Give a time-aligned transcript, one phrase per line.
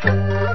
[0.00, 0.47] 启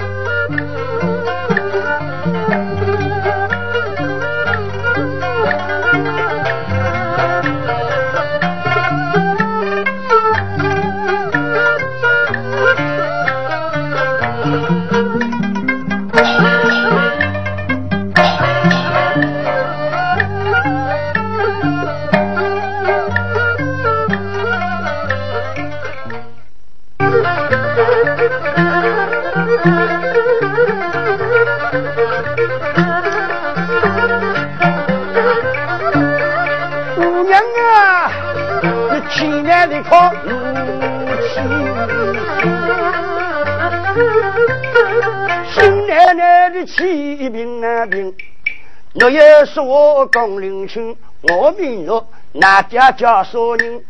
[50.44, 53.80] 说公领情，我命若哪家叫啥人？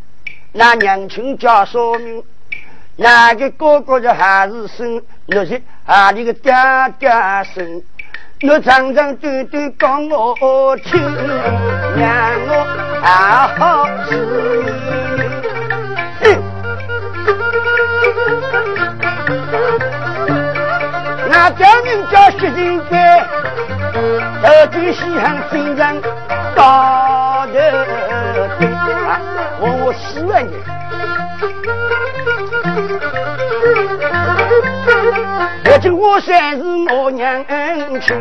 [0.53, 2.23] 那娘亲叫啥名？
[2.97, 5.03] 哪个哥哥的还是生？
[5.27, 6.53] 若是啊，你个爹
[6.99, 7.11] 爹
[7.55, 7.83] 生？
[8.43, 11.01] 我长长短短讲我听，
[11.96, 12.66] 让我
[13.02, 14.11] 好好思
[21.30, 22.99] 那叫人叫薛金贵，
[23.95, 26.02] 头举西汉新人
[26.54, 27.59] 大头
[29.06, 29.20] 啊，
[29.60, 30.52] 我四万年。
[35.65, 37.45] 如今我算是我娘
[38.00, 38.16] 亲，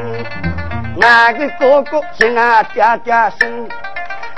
[0.95, 3.67] 哪个哥哥是俺爹爹生？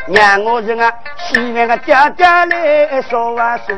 [0.07, 3.75] 让我是俺西安个爹爹来说话说，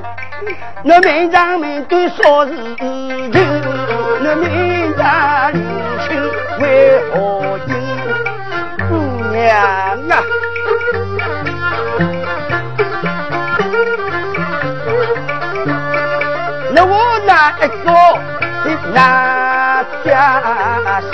[0.84, 3.32] 那门上面对说事情，
[4.22, 5.64] 那门上领
[6.08, 6.22] 亲
[6.60, 7.72] 为何应？
[9.32, 9.56] 娘
[10.10, 10.24] 啊！
[16.74, 16.94] 那我
[17.26, 17.68] 哪一个
[18.64, 18.96] 是哪
[20.04, 20.06] 家
[21.12, 21.14] 生？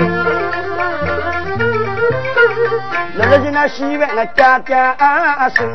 [3.15, 4.95] 那个是那西边那家家
[5.49, 5.69] 生，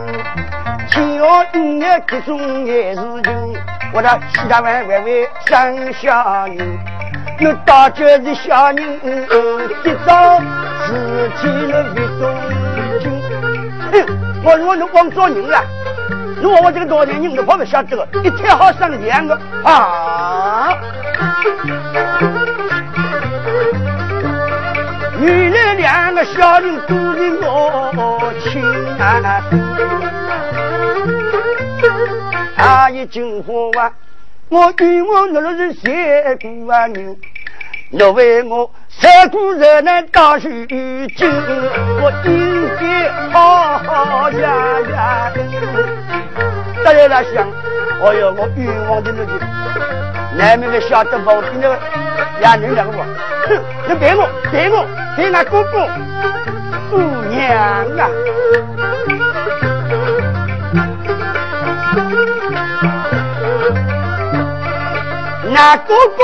[0.91, 1.23] 天下
[1.55, 3.57] 五月各种也是情，
[3.93, 6.79] 我那七大万万位生小人，
[7.41, 9.01] 那大就是小人，
[9.85, 10.41] 一早
[10.87, 12.21] 自己那别动
[13.01, 13.05] 情。
[13.93, 13.95] 哼，
[14.43, 15.63] 我如果能光做人了，
[16.43, 20.75] 如果我这个老年人，都跑不下这个，一天好生两个啊。
[25.21, 28.65] 原来两个小人都是我亲
[28.99, 29.43] 啊！
[32.57, 33.93] 阿姨金花啊，
[34.51, 37.17] 我冤枉你了是三姑啊人，
[37.91, 40.67] 你为我三姑热难当虚
[41.09, 41.31] 惊，
[42.01, 45.33] 我应该好好呀呀！
[46.83, 47.47] 大家来想，
[48.03, 49.39] 哎呦，我冤枉的那个，
[50.39, 51.31] 难免的晓得不？
[51.61, 51.79] 那个
[52.41, 54.87] 两人两个哼，你别我，别我。
[55.15, 55.87] 给俺哥哥
[56.91, 56.97] 姑
[57.29, 57.39] 娘
[57.99, 58.09] 啊！
[65.59, 66.23] 俺哥哥，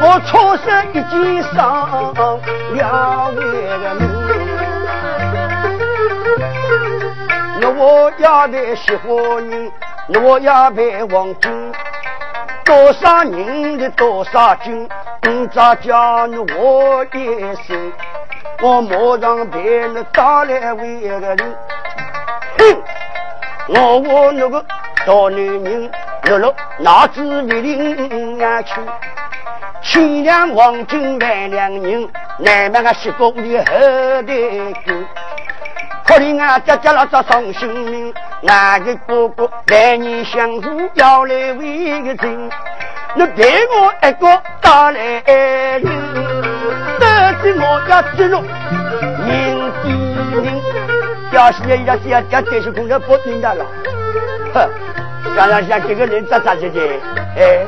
[0.00, 2.10] 我错失一件伤
[2.72, 4.08] 两位的命，
[7.60, 9.70] 那我要被喜欢人，
[10.22, 11.50] 我要被忘记。
[12.64, 14.88] 多少人的多少军，
[15.20, 17.92] 今朝叫你我一声，
[18.62, 21.56] 我马上陪你打来为个人。
[22.58, 22.82] 哼！
[23.68, 24.64] 我我那个
[25.04, 25.90] 大男人，
[26.28, 28.80] 落落脑子为领呀去，
[29.82, 34.32] 千两黄金万两银，难买个西瓜屋里后头
[34.86, 35.04] 沟。
[36.04, 42.50] 可怜啊，家家老早伤性命，那个哥哥来年相扶要来为个亲，
[43.14, 45.22] 你陪我一个打来
[45.78, 45.90] 领，
[46.98, 48.42] 得知我要进入
[49.26, 49.88] 人地
[50.34, 50.60] 人，
[51.32, 53.64] 要是要是要叫电视空调不听的了，
[54.54, 54.68] 哼，
[55.34, 56.80] 想想想这个人咋咋的的，
[57.36, 57.66] 哎，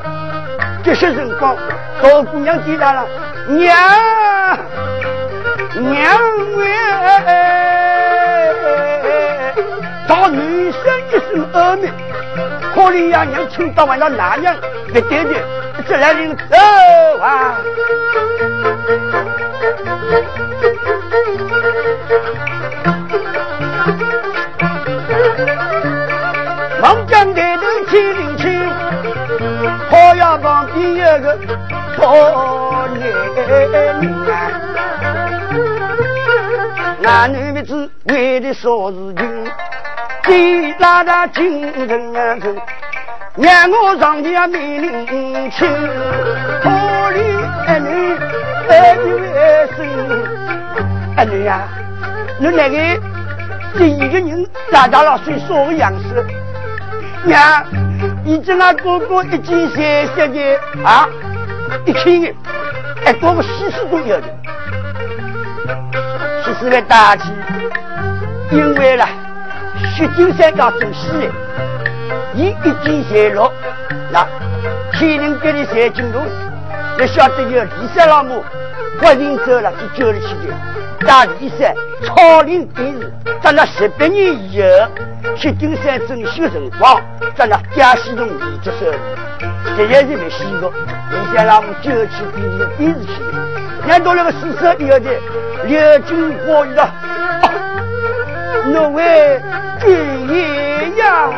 [0.83, 1.57] 这些人光
[2.03, 3.07] 小姑娘见到了，
[3.49, 3.75] 娘
[5.75, 6.21] 娘
[6.57, 6.67] 喂。
[10.07, 11.91] 找女生一生恶命，
[12.75, 14.55] 可怜呀娘亲到晚上哪样？
[14.93, 15.43] 别点点，
[15.89, 16.57] 这来人走
[17.21, 17.57] 啊！
[27.95, 28.69] 听一听，
[29.89, 31.39] 好像旁边一个
[31.97, 33.01] 少年，
[37.01, 39.47] 那男子为的啥事情？
[40.25, 42.37] 给拉拉精神啊，
[43.37, 45.69] 让我上家面临亲，
[46.65, 47.17] 玻璃
[47.69, 48.19] 儿女，
[52.41, 52.77] 你那个
[53.79, 56.27] 第一个人拉大了岁数的样子，
[57.23, 57.84] 娘。
[58.25, 61.07] 你这那哥哥一斤三十的啊，
[61.85, 62.35] 一千的，
[63.05, 64.27] 哎，多个四十都有的，
[66.43, 67.29] 其实来大气，
[68.51, 69.07] 因为啦，
[69.95, 71.31] 薛金山要做戏的，
[72.35, 73.53] 一一斤三六，
[74.11, 74.27] 那
[74.93, 76.23] 天灵给你三斤多，
[76.99, 78.43] 你晓得有李三老母。
[78.97, 81.07] 不行走了，就叫了起的。
[81.07, 81.75] 大李山
[82.05, 83.13] 草林第日，
[83.43, 84.69] 在那十八年以后，
[85.37, 87.01] 七金山整修辰光，
[87.37, 88.87] 在那江西中李这手，
[89.77, 90.73] 这也是没洗过。
[91.11, 93.39] 李山让我们就去比这个比日去的。
[93.87, 95.11] 看到那个四十以后的
[95.65, 96.91] 刘金花的，
[98.73, 99.41] 那位
[99.81, 101.31] 军爷呀！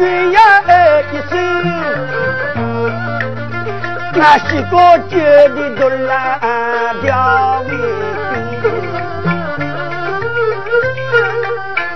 [0.00, 0.40] 军呀
[1.12, 1.36] 一声，
[4.14, 6.40] 那西瓜酒的都烂
[7.02, 7.70] 掉为
[8.62, 8.62] 冰。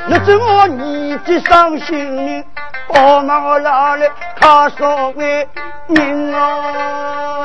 [0.07, 2.45] 那怎么你的伤心？
[2.89, 5.49] 我们老来他说为
[5.87, 7.45] 命哦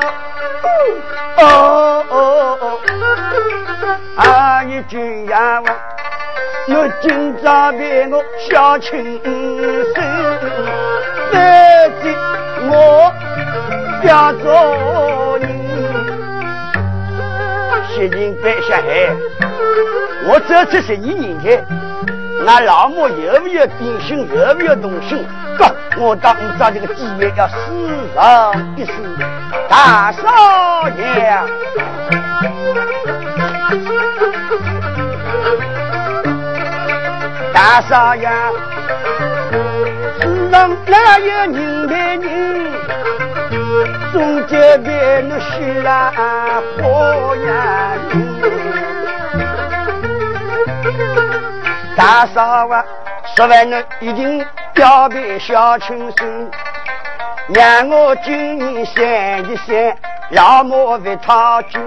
[1.38, 2.18] 哦哦
[2.60, 2.78] 哦，
[4.16, 5.89] 阿姨军呀我。
[6.68, 9.20] 我今朝陪我小亲
[9.94, 10.02] 生，
[11.32, 11.34] 反
[12.02, 12.04] 正
[12.68, 12.72] 我
[14.04, 15.48] 要做人。
[17.88, 19.10] 西宁白下海，
[20.28, 21.64] 我这次是你人才，
[22.44, 25.26] 那老母有没有定心，有没有动心？
[25.58, 27.54] 哥，我当找这个机会要死
[28.14, 28.92] 上一死，
[29.68, 31.40] 大少爷。
[37.70, 38.28] 大少爷，
[40.20, 42.72] 世上哪有人陪人？
[44.12, 44.90] 终究比
[45.28, 47.92] 那虚兰花呀
[51.96, 52.84] 大嫂啊，
[53.36, 54.44] 说完了一定
[54.74, 56.50] 要别小青生，
[57.54, 59.04] 让我今年想
[59.48, 59.96] 一想，
[60.30, 61.80] 老母为他君。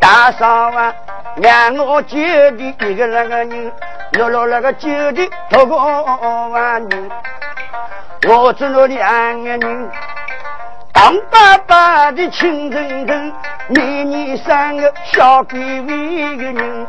[0.00, 0.94] 大嫂啊，
[1.36, 3.70] 让我救的一个那个人。
[4.16, 7.10] 落落那个酒的托个万人，
[8.28, 9.90] 我只那两个人，
[10.92, 13.32] 当爸爸的亲人人，
[13.68, 16.86] 年年生个小鬼威个人，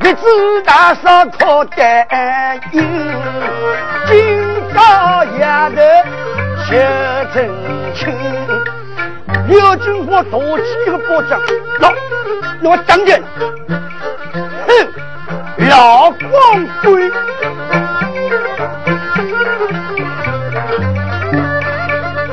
[0.00, 2.82] 日子大少靠担忧，
[4.08, 4.44] 今
[4.74, 5.76] 朝丫头
[6.66, 6.84] 学
[7.32, 7.48] 真
[7.94, 8.12] 情，
[9.46, 11.40] 刘金花夺起一个包掌，
[11.80, 11.94] 喏，
[12.64, 13.16] 我当着，
[14.66, 15.05] 哼。
[15.58, 17.10] 老光棍，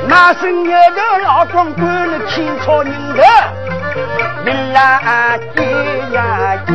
[0.09, 3.23] 那是你的老光棍的清朝人的，
[4.43, 5.63] 人来接
[6.13, 6.73] 呀接，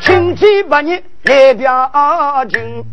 [0.00, 1.92] 亲戚把你来表
[2.50, 2.84] 情，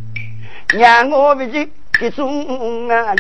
[0.78, 1.68] 让我为这
[2.06, 3.16] 一种啊，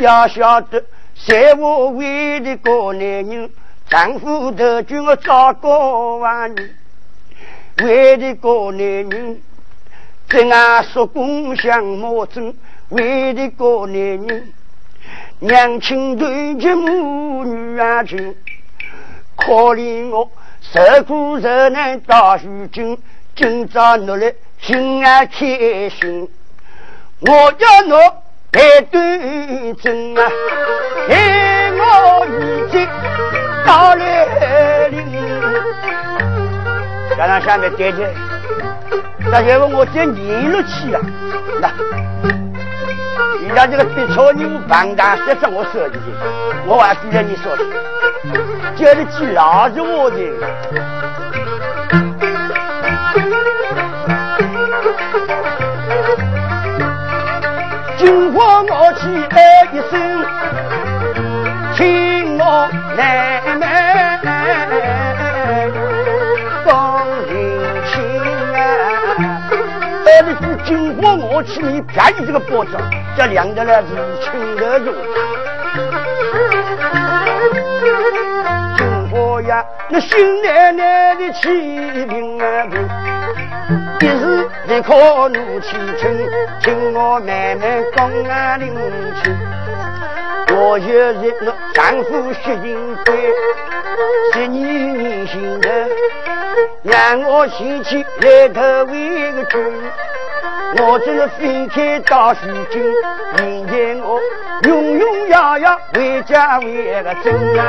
[0.00, 0.84] 要晓得，
[1.26, 3.50] 在我为的个男人。
[3.90, 6.70] 丈夫的军我找个万年，
[7.82, 9.42] 为的个男人，
[10.28, 12.54] 在俺说共享莫争，
[12.90, 14.52] 为的个男人，
[15.40, 18.36] 娘亲对着母女啊亲，
[19.34, 20.30] 可怜我
[20.60, 22.96] 受苦受难到如今，
[23.34, 26.28] 今朝努力心啊开心，
[27.18, 27.98] 我要侬
[28.52, 30.30] 来对阵啊，
[31.08, 31.16] 给
[31.76, 33.39] 我一击。
[33.64, 35.06] 到来临，
[37.16, 38.12] 刚刚下面点点，
[39.30, 41.00] 那要不我再念了去啊？
[41.60, 41.70] 那，
[43.40, 46.00] 你家这个笔草人庞大，实在我设计的，
[46.66, 47.64] 我还记得你说的，
[48.76, 50.16] 叫你去拉着我的。
[57.98, 59.00] 金花我去
[59.30, 59.92] 哎一声，
[61.76, 62.09] 听
[62.40, 63.40] 我来。
[70.64, 72.76] 金花，我去你便宜这个包子，
[73.16, 74.94] 这两个呢是亲的用。
[78.76, 81.48] 金花呀，那新奶奶的气
[82.06, 82.44] 病啊，
[84.00, 86.16] 一时一颗怒气冲，
[86.60, 88.72] 请我慢慢讲啊灵
[89.22, 89.30] 气。
[90.62, 92.76] 我就是那丈夫薛金
[93.06, 93.14] 贵，
[94.34, 95.88] 十你年轻的，
[96.82, 98.60] 让我嫌弃来头
[98.92, 99.58] 为个君。
[100.78, 102.84] 我只是飞开大水军，
[103.38, 104.20] 明天我
[104.64, 107.64] 永永远远为家为个真啊！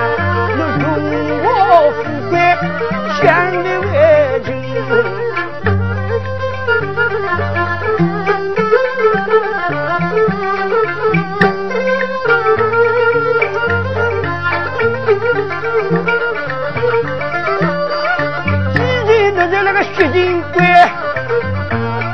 [0.51, 0.85] 我荣
[1.43, 1.49] 我
[1.95, 2.37] 富贵，
[3.23, 3.65] 想你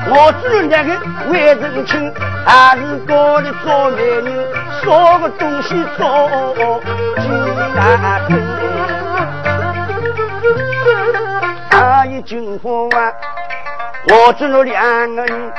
[0.10, 0.98] 我只那个
[1.30, 2.14] 为人亲，
[2.46, 4.48] 还是搞的做男人，
[4.82, 6.82] 啥个东西做
[7.20, 7.28] 几
[7.76, 8.32] 难分。
[11.72, 13.14] 阿姨金花湾，
[14.10, 15.52] 我只有两个人，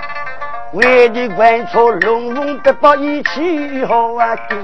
[0.72, 4.56] 为的关错龙龙不把一起好啊丢。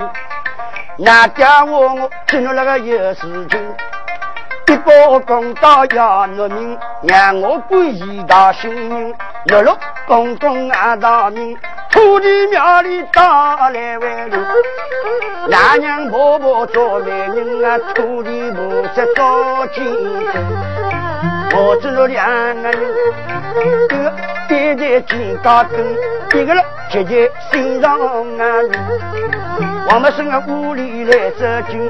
[0.97, 3.61] 那家伙我只有那个有事情。
[4.67, 9.15] 一把公道要农民，让我归一大姓名。
[9.47, 11.57] 六六公公俺大名，
[11.91, 14.37] 土地庙里打来万路。
[15.53, 19.85] 俺娘婆婆做媒人啊，土地菩萨做金
[21.57, 22.27] 我只有两
[22.63, 22.81] 个人，
[23.61, 24.13] 一个
[24.49, 25.79] 站在金高灯，
[26.35, 27.99] 一个了站在心上
[28.39, 28.43] 安。
[29.93, 31.81] 我们生个屋里来走进，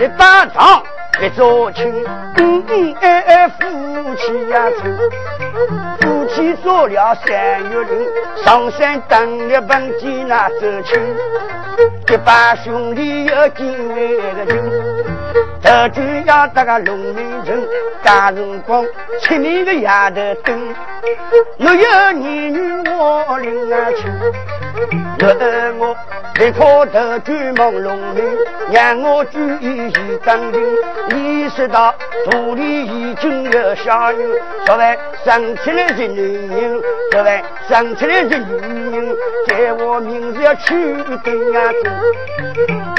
[0.00, 0.82] 一把长。
[1.20, 1.92] 一座亲，
[2.36, 3.60] 恩恩爱爱夫
[4.16, 4.98] 妻呀亲，
[6.00, 7.28] 夫妻做了三
[7.70, 8.08] 月人，
[8.42, 10.98] 上山登了本地那走亲，
[12.08, 15.11] 一帮兄弟有敬畏的人，
[15.62, 17.62] 头军要得个龙门阵，
[18.02, 18.84] 大辰光
[19.20, 20.74] 出面个丫头灯，
[21.56, 24.10] 若有你女我领啊亲，
[25.18, 25.32] 若
[25.78, 25.96] 我
[26.34, 28.22] 立刻头军忙龙门，
[28.72, 30.60] 让我注意一当兵。
[31.10, 31.94] 你说到
[32.30, 34.18] 土里已经有小人，
[34.66, 36.80] 昨晚生出来是女人，
[37.12, 39.16] 昨晚生出来是女人，
[39.46, 40.74] 在我名字要取
[41.22, 41.90] 丁啊子，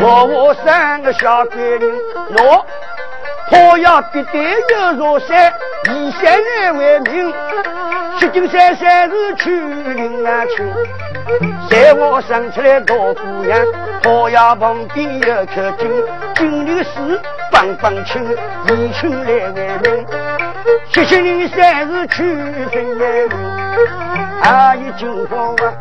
[0.01, 1.91] 我我三个小闺女，
[2.38, 5.53] 我好要必得有座山，
[5.89, 7.33] 以山来为名，
[8.19, 9.43] 石景山山是取
[9.93, 10.63] 丁啊去。
[11.69, 13.60] 在我生出来大姑娘，
[14.03, 15.89] 好呀旁边有颗金，
[16.36, 18.24] 金牛是棒棒青，
[18.67, 20.05] 一群来为名，
[20.91, 22.24] 七七零三是取
[22.72, 23.05] 分来
[24.43, 25.74] 阿姨金花啊，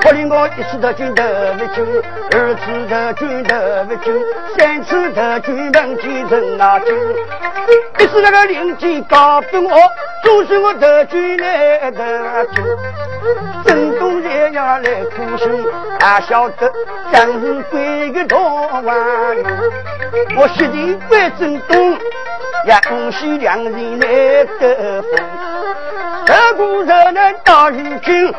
[0.00, 1.84] 可怜我一次的军得不军，
[2.32, 4.14] 二次的军得不军，
[4.56, 6.86] 三次的军能继承啊救，
[7.98, 9.76] 一次那个邻居告诉我，
[10.22, 12.64] 总是我的军来的军。
[13.64, 15.66] 正东人要来苦心，
[16.00, 16.72] 哪晓得
[17.12, 18.36] 真是鬼个大
[18.80, 19.42] 玩意
[20.36, 21.98] 我决定归正东，
[22.66, 25.22] 让东西两人来得分。
[26.26, 28.34] 这股热难大如今，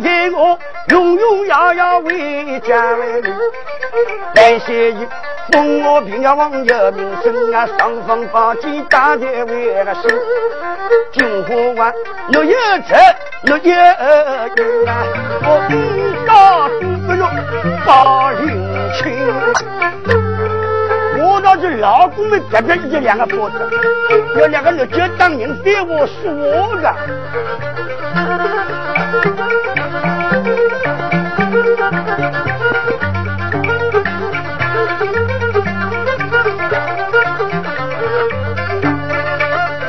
[0.00, 3.34] 天我永永远远为家为民。
[4.34, 5.06] 来些日
[5.52, 10.10] 封我平遥王有名声啊，上方宝剑大在为了心。
[11.12, 11.94] 金花湾
[12.30, 12.56] 六月
[12.88, 12.98] 城。
[13.42, 15.04] 六月二日啊，
[15.42, 15.74] 我五
[16.26, 17.28] 家都不落
[17.84, 18.40] 把人
[18.94, 18.96] 亲。
[21.22, 23.70] 我倒是老公们特别一两个婆子，
[24.36, 26.94] 有两个六姐当人非我是我的。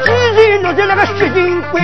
[0.04, 0.12] 既
[0.52, 1.82] 然落在那个薛金贵。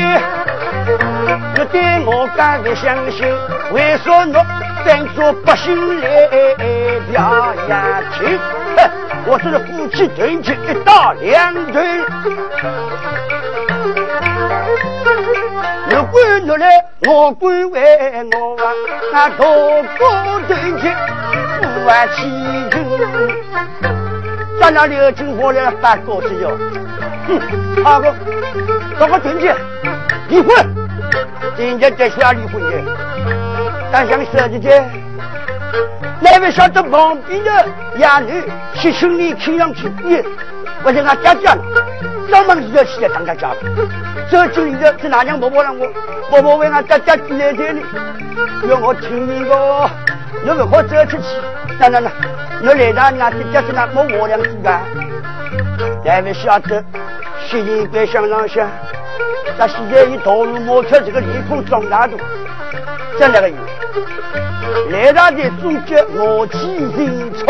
[1.56, 3.26] 你对我敢不相信？
[3.72, 4.34] 为啥你
[4.86, 6.06] 当做百姓来
[7.12, 8.40] 表演情？
[8.78, 8.90] 哼，
[9.26, 11.76] 我这是夫妻团结一打两团。
[15.90, 16.68] 如果你来，
[17.08, 17.82] 我归为
[18.32, 18.66] 我啊，
[19.12, 20.96] 那大哥团结
[21.62, 22.76] 不完其中。
[24.60, 26.58] 咱那刘金华来办高事哟。
[27.28, 28.14] 哼，好个，
[29.00, 29.56] 大哥团结，
[30.30, 30.83] 离婚。
[31.56, 32.72] 今天在下离婚的，
[33.92, 34.84] 但想设计的，
[36.20, 37.66] 哪位晓得旁边的
[37.98, 38.44] 伢女
[38.76, 40.24] 七兄弟看上去，耶，
[40.84, 41.58] 我是俺家家，
[42.30, 43.52] 专门是要起来当家家
[44.30, 45.88] 这经理的是哪娘婆婆让我，
[46.30, 47.86] 婆婆为俺家家进来这里，
[48.68, 49.90] 要我听你个，
[50.44, 51.24] 你不好走出去，
[51.80, 52.12] 那那那，
[52.62, 54.82] 你来到俺家家是那么我两子干，
[56.04, 56.84] 哪位晓得，
[57.48, 58.68] 心里别想上想。
[59.58, 62.18] 那现在一道路摩托这个脸孔长大的，
[63.20, 63.56] 真那个有。
[64.90, 67.46] 来大的总结我起人操。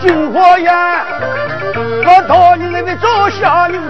[0.00, 1.06] 金花呀，
[2.04, 3.80] 我到你那边做小牛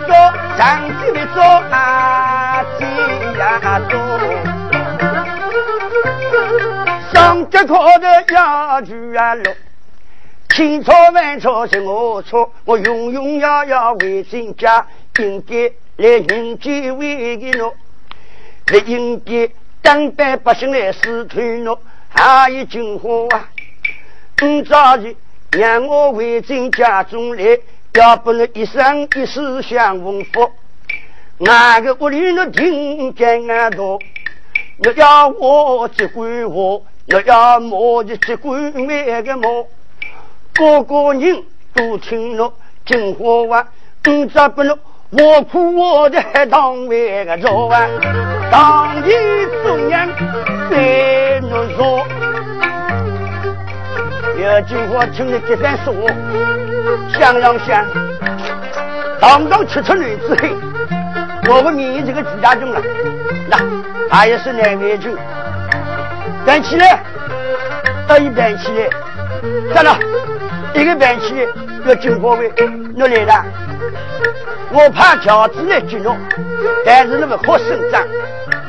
[7.64, 9.52] 上街口的鸭猪啊肉，
[10.50, 14.86] 千错万错是我错，我永永远远为人家，
[15.18, 17.72] 应该来人间为个侬，
[18.66, 19.50] 不应该
[19.82, 21.78] 当代百姓来死推侬。
[22.10, 23.48] 还有金花啊，
[24.40, 25.16] 你早日
[25.50, 27.58] 让我为进家中来，
[27.94, 30.50] 要不能一生一世享丰富。
[31.38, 33.98] 哪个屋里能听见俺多？
[34.78, 36.84] 我要我只管我。
[37.06, 39.68] 我要摸的这鬼那个摸，
[40.54, 41.42] 个个人
[41.74, 42.50] 都听了
[42.86, 43.68] 金花话，
[44.04, 44.76] 你咋不能
[45.10, 47.86] 我苦我的当为个做啊？
[48.50, 49.10] 当地
[49.62, 50.08] 中央
[50.70, 52.06] 在怒说，
[54.38, 55.94] 有句话听了这番说，
[57.18, 57.86] 想想想，
[59.20, 60.50] 堂堂七尺女子黑，
[61.50, 62.80] 我不免这个朱家军了，
[63.50, 63.58] 那
[64.08, 65.14] 他也是南魏军。
[66.46, 67.02] 站起来，
[68.06, 68.88] 到一边起来，
[69.74, 69.98] 站了，
[70.74, 71.46] 一个边起来
[71.86, 72.52] 要进火位，
[72.94, 73.44] 你来了。
[74.70, 76.14] 我怕条子来激怒，
[76.84, 78.04] 但是那么好生长，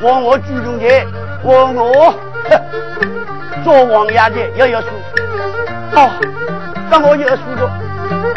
[0.00, 1.06] 我我主动的，
[1.42, 2.14] 我 我
[3.64, 4.86] 做王爷的要有数。
[5.94, 6.10] 哦，
[6.90, 7.70] 那我有数了。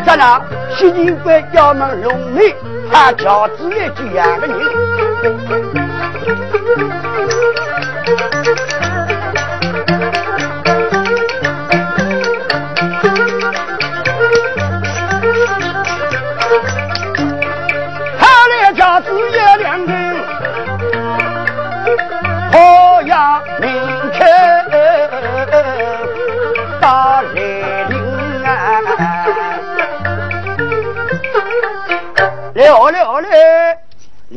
[0.06, 0.42] 站了，
[0.76, 2.56] 西京关衙门龙内
[2.92, 4.60] 怕条子来这样的人。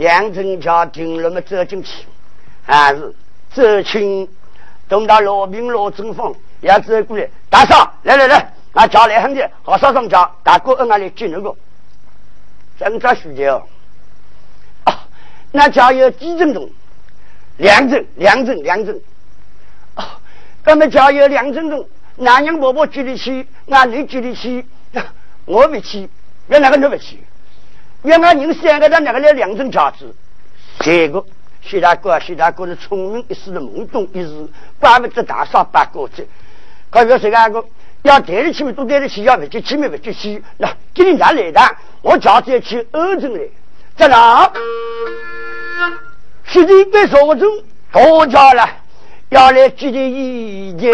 [0.03, 2.05] 两阵家听了么走进去，
[2.65, 3.15] 还是
[3.55, 4.29] 走亲，
[4.89, 11.55] 等到老兵老正风要走过来，大嫂，来来来，俺家来很的，好少上家，大哥俺来接那个，
[12.81, 13.65] 真扎需要。
[14.83, 15.07] 啊，
[15.53, 16.69] 那家有几阵钟？
[17.59, 19.01] 两阵，两阵，两阵。
[19.95, 20.19] 啊，
[20.65, 24.67] 咱们家有两阵钟，男人婆婆接得起，俺女接得起，
[25.45, 26.11] 我不去，
[26.49, 27.23] 原来个你不去。
[28.03, 30.13] 原来人三个人两个来两阵架子，
[30.81, 31.25] 三个
[31.61, 34.49] 徐大哥徐，大哥是聪明一时的懵懂一时，
[34.81, 36.27] 怪不得大嫂八个子。
[36.91, 37.65] 可别说那个
[38.03, 40.43] 要带得起都带得起，要不就起没不接起。
[40.59, 41.61] 那今天哪来的？
[42.03, 43.41] 我叫子去二阵来，
[43.97, 44.53] 在哪？
[46.45, 47.49] 十几个说中
[47.93, 48.69] 多家了，
[49.29, 50.93] 要来接的意见。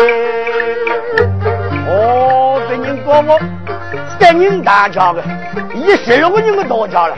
[1.88, 3.40] 哦，别人说我
[4.18, 5.22] 带人大家的。
[5.74, 7.16] 一十六个人都到家了，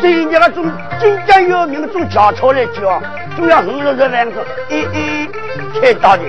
[0.00, 0.64] 今年个种
[0.98, 3.00] 晋江有名的种家草来叫，
[3.36, 5.28] 就要五六十万个，一一
[5.80, 6.22] 开大的，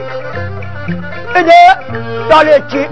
[1.33, 1.53] 现在
[2.29, 2.89] 到了接，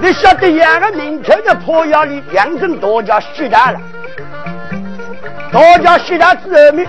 [0.00, 3.80] 你晓得两个明天的破窑里两层大家许大了，
[5.52, 6.86] 大家许大之后面，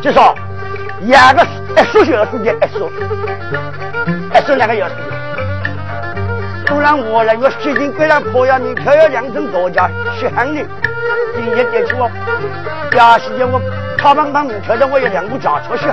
[0.00, 0.34] 就说
[1.02, 1.44] 两个
[1.76, 2.90] 一数小时的一数，
[4.34, 4.94] 一数两个小时。
[6.68, 9.90] 都让我了，我最近归了破窑里跳要两层大家。
[10.18, 10.60] 血汗的，
[11.34, 12.10] 今天点去我，
[12.90, 13.60] 假时间我
[13.96, 15.86] 跑棒棒，跳到我有两步脚出去，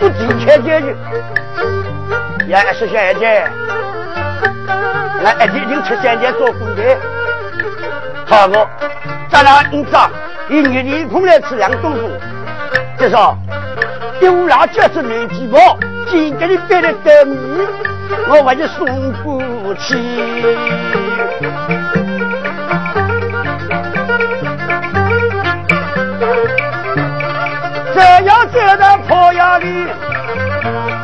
[0.00, 0.96] 不提前解决。
[2.46, 3.50] 也是现在，
[5.22, 6.96] 那一天就吃三天做工的，
[8.26, 8.66] 好个，
[9.28, 9.90] 咱俩你知
[10.48, 12.02] 一年一空来吃两顿饭，
[12.98, 13.36] 就说
[14.18, 17.66] 丢了就是两鸡包，今天你别来等你，
[18.28, 19.94] 我把你送不起。
[27.94, 29.86] 这样走到破窑里，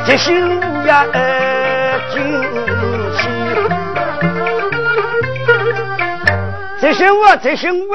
[0.06, 1.04] 这心呀
[2.12, 2.42] 惊
[3.14, 3.28] 喜。
[6.80, 7.94] 这心我，这心我。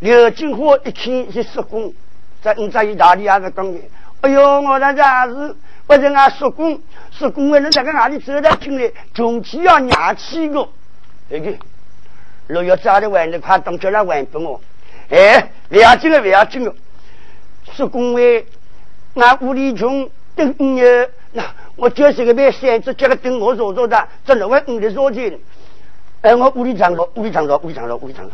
[0.00, 1.94] 刘金花一听是叔公，
[2.42, 3.82] 在你在意大利那个当年，
[4.20, 6.80] 哎呦，我那家是不是俺叔公？
[7.12, 10.68] 叔公为了这个哪里走到进来，中气要娘气个。
[11.28, 11.52] 那个，
[12.48, 14.60] 若要早的晚的快当叫他晚不我。
[15.10, 16.74] 哎，不要紧了，不要紧了。
[17.72, 18.44] 是公为
[19.14, 20.82] 俺屋里穷，等你
[21.32, 21.44] 那
[21.76, 25.40] 我就是个别扇子，叫个等我坐坐的，这哪位你的坐进？
[26.22, 28.32] 哎，我屋里长着，屋里长着，屋里长着，屋里长着。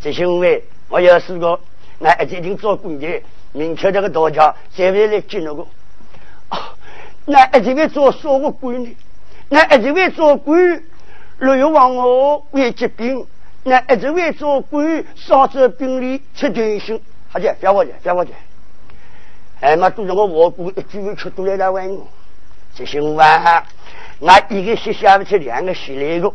[0.00, 1.58] 这些位，我要是个，
[1.98, 5.64] 那一定做官的，明确这个大家才会来进那个。
[7.26, 8.96] 那一定会做什么官呢？
[9.48, 10.82] 那一定会做官，
[11.38, 13.26] 若有往我为疾病，
[13.62, 17.00] 那一定会做官，少治病理，吃点心。
[17.30, 18.32] 好姐，别我去，别我去。
[19.60, 22.06] 哎妈，都是我我姑一句吃都来来问我。
[22.74, 23.64] 这些话，
[24.18, 26.32] 我一个学下不去，两个学来个。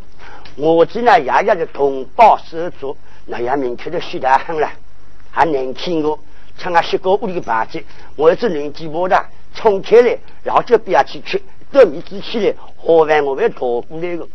[0.56, 4.69] 我只那爷爷的同胞手足，那也明确的学得很了，
[5.32, 6.17] 还年轻我，
[6.58, 7.84] 唱啊学过屋里的牌子，
[8.15, 9.25] 我只能记不的，
[9.60, 14.26] 冲开来，然后就不要去吃，到米子起来，喝完我会逃过来个。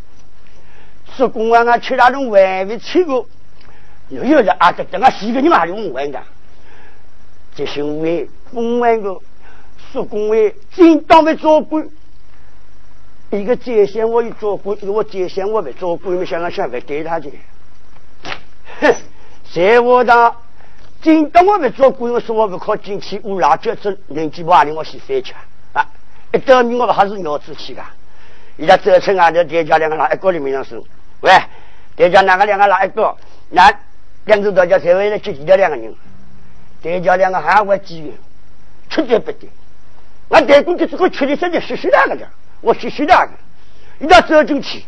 [1.17, 3.27] 说公安啊，吃那种外味吃过，
[4.11, 6.23] 又有人啊，这等啊洗个你妈用玩的，
[7.55, 9.19] 这是为公安个，
[9.93, 11.89] 说公安真当为做官。
[13.31, 17.33] 一个接线我一做官，一个我接线我没做官，没想到想会给他去。
[18.81, 18.95] 哼，
[19.53, 20.37] 在我当，
[21.05, 25.35] 今当我没做官，我说我不靠进去乌拉脚子，年纪不大的我是翻去
[25.75, 25.87] 啊！
[26.33, 27.83] 一到米我还是鸟子去的。
[28.57, 30.83] 人家走成啊，这店家两个拿一个里面上手。
[31.21, 31.31] 喂，
[31.95, 33.15] 店家哪个两个拿一个？
[33.51, 33.71] 那
[34.25, 35.95] 两个大家才会来接济的两个人。
[36.81, 38.09] 店家两个还会几个？
[38.89, 39.53] 吃点不点？
[40.29, 42.27] 我带过去这个吃的现在实实那个的。
[42.63, 43.33] 我学习那个，
[43.99, 44.83] 一到走进去，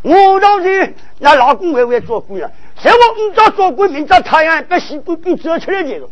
[0.00, 2.50] 我当时那老公微微做官了，
[2.82, 6.08] 在我明早做官，明朝太阳把西关边走出来这个，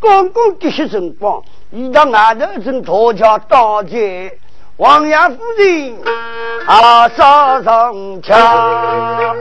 [0.00, 1.42] 刚刚这些辰光，
[1.72, 4.38] 一到外头正大家大街，
[4.76, 5.96] 王爷夫人
[6.64, 9.34] 啊上上桥，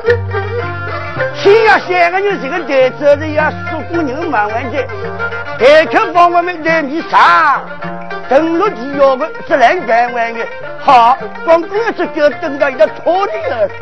[1.35, 4.83] 天要，三个人这个带走的呀，苏姑娘忙完的，
[5.59, 7.61] 带客帮我们来米茶。
[8.29, 10.45] 登陆地要个只能干完的，
[10.79, 13.73] 好，光顾着这个等到一个脱离而死。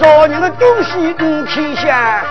[0.00, 2.24] 做人的东西五天下，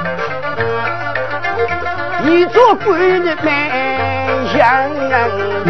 [2.24, 3.48] 一做官的蛮
[4.52, 4.60] 像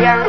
[0.02, 0.20] 样。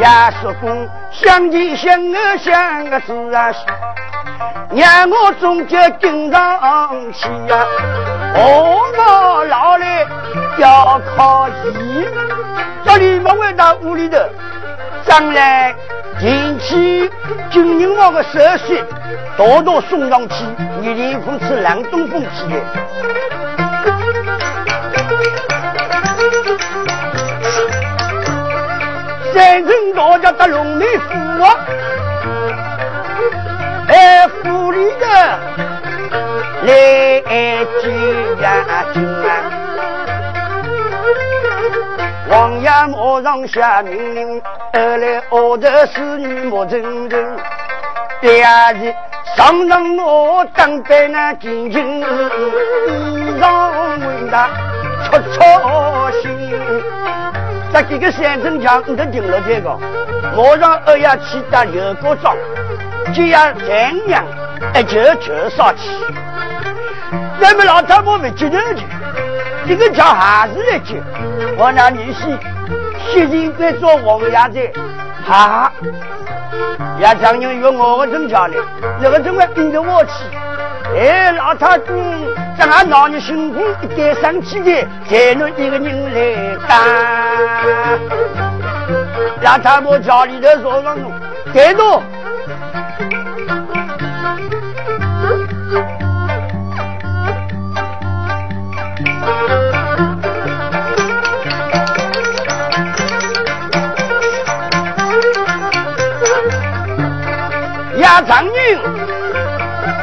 [0.00, 3.52] 亚叔公相亲相爱相个子啊！
[4.74, 7.64] 让我终究跟上去呀！
[8.34, 10.04] 哦，我老来
[10.58, 12.04] 要靠伊，
[12.84, 14.18] 这里莫回到屋里头，
[15.06, 15.74] 将来
[16.18, 17.10] 进去
[17.52, 18.82] 金银王的首席，
[19.36, 20.44] 多多送上去，
[20.80, 22.60] 你连风吃冷东风去的。
[29.32, 31.56] 三层大家的龙内府啊！
[33.94, 35.06] 哎，府里的
[36.64, 36.68] 来
[37.80, 37.84] 接
[38.42, 39.28] 呀亲啊！
[42.28, 47.36] 王爷马上下命令，二来后头侍女莫真真，
[48.20, 48.92] 第二日
[49.36, 52.04] 上上我当在那金金衣
[53.40, 54.48] 裳为他
[55.04, 56.50] 出操心。
[57.72, 59.78] 这几个三层墙都定了这个，
[60.36, 62.36] 马上二爷去打刘国庄。
[63.14, 63.66] 这样这
[64.10, 64.24] 样，
[64.74, 65.88] 一就就上去。
[67.40, 68.84] 咱们老太婆没接头去，
[69.72, 71.00] 一个叫还是来接。
[71.56, 72.36] 我那女婿
[73.12, 74.72] 悉心在做王爷的，
[75.24, 75.70] 哈，
[76.98, 78.56] 也常人约我的正家呢，
[79.00, 80.10] 那个怎么跟着我去？
[80.96, 81.94] 哎，老太公，
[82.58, 86.80] 咱俺老你辛苦一点生气的，才能一个人来担。
[89.42, 90.96] 老太婆家里头说上，
[91.52, 92.02] 给多。
[107.96, 108.50] 呀，张女，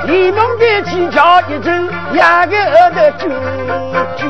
[0.08, 3.30] 你们的起叫一阵，压个耳朵军
[4.18, 4.30] 军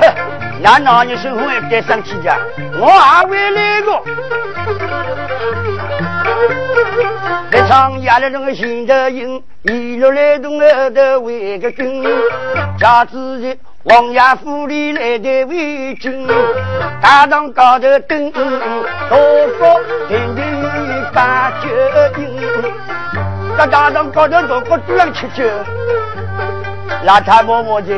[0.00, 0.14] 哼，
[0.62, 2.36] 那哪女生活该生气的？
[2.78, 4.02] 我还会来个。
[7.52, 12.04] 一场压了那个心头音，一路来动耳朵为个军，
[12.78, 13.58] 家自己。
[13.84, 16.28] 王爷府里来的围巾，
[17.00, 19.18] 大堂高头灯，多
[19.60, 20.44] 高亭亭
[21.12, 21.68] 把酒
[22.20, 22.36] 饮。
[23.56, 25.44] 在大堂高头多高桌上吃酒，
[27.04, 27.94] 老太婆婆的，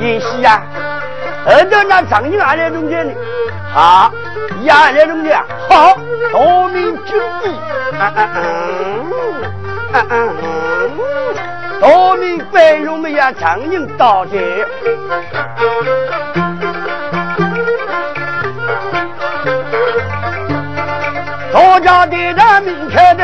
[0.00, 0.62] 演戏呀。
[1.46, 3.14] 后头那张人还来弄点呢，
[3.72, 4.12] 好，
[4.62, 5.96] 也来弄点，好，
[6.32, 7.52] 大名鼎鼎。
[7.92, 8.00] 大
[12.16, 14.36] 明关羽们呀，常人到的。
[21.52, 23.22] 大家对着明开的，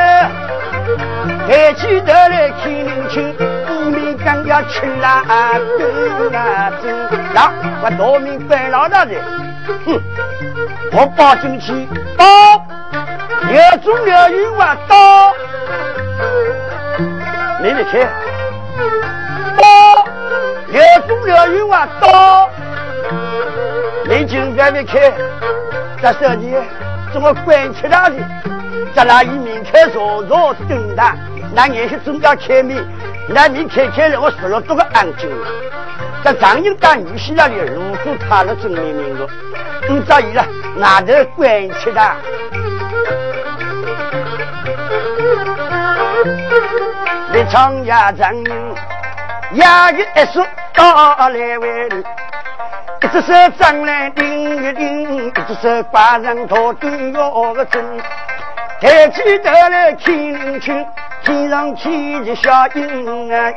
[1.49, 2.82] 抬起头来看，
[4.69, 5.25] 吃啦
[5.79, 6.85] 灯啊灯，
[7.35, 9.15] 让我大明关老大的，
[9.85, 10.01] 哼，
[10.93, 12.25] 我报进去报，
[13.49, 15.33] 刘忠刘云我到，
[17.61, 18.09] 没没开。
[19.57, 20.05] 到，
[20.69, 22.51] 刘忠刘云我到，
[24.07, 25.13] 没进外面开，
[26.01, 26.55] 这手机。
[27.13, 28.17] 怎么关起来的？
[28.95, 31.15] 在那一面开坐坐等待，
[31.55, 32.77] 那眼是总要开门，
[33.29, 35.31] 那面开开了，我说了多个安静。
[36.25, 39.27] 在张英当女婿那里，如果他了真明明的，
[39.87, 40.45] 不着意了，
[40.77, 41.47] 那头关
[41.81, 42.17] 起来。
[47.33, 48.75] 你唱呀张英，
[49.55, 52.05] 压一说到来为里。
[53.03, 57.85] 一只手张来顶一顶，一只手挂上头顶腰个针，
[58.81, 60.87] 抬起头来看人群，
[61.25, 63.53] 天上起着小鹰啊，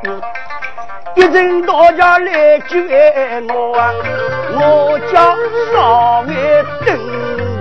[1.16, 2.78] 一阵大家来救
[3.54, 3.92] 我啊！
[4.54, 5.36] 我叫
[5.74, 6.36] 少尉
[6.86, 6.98] 等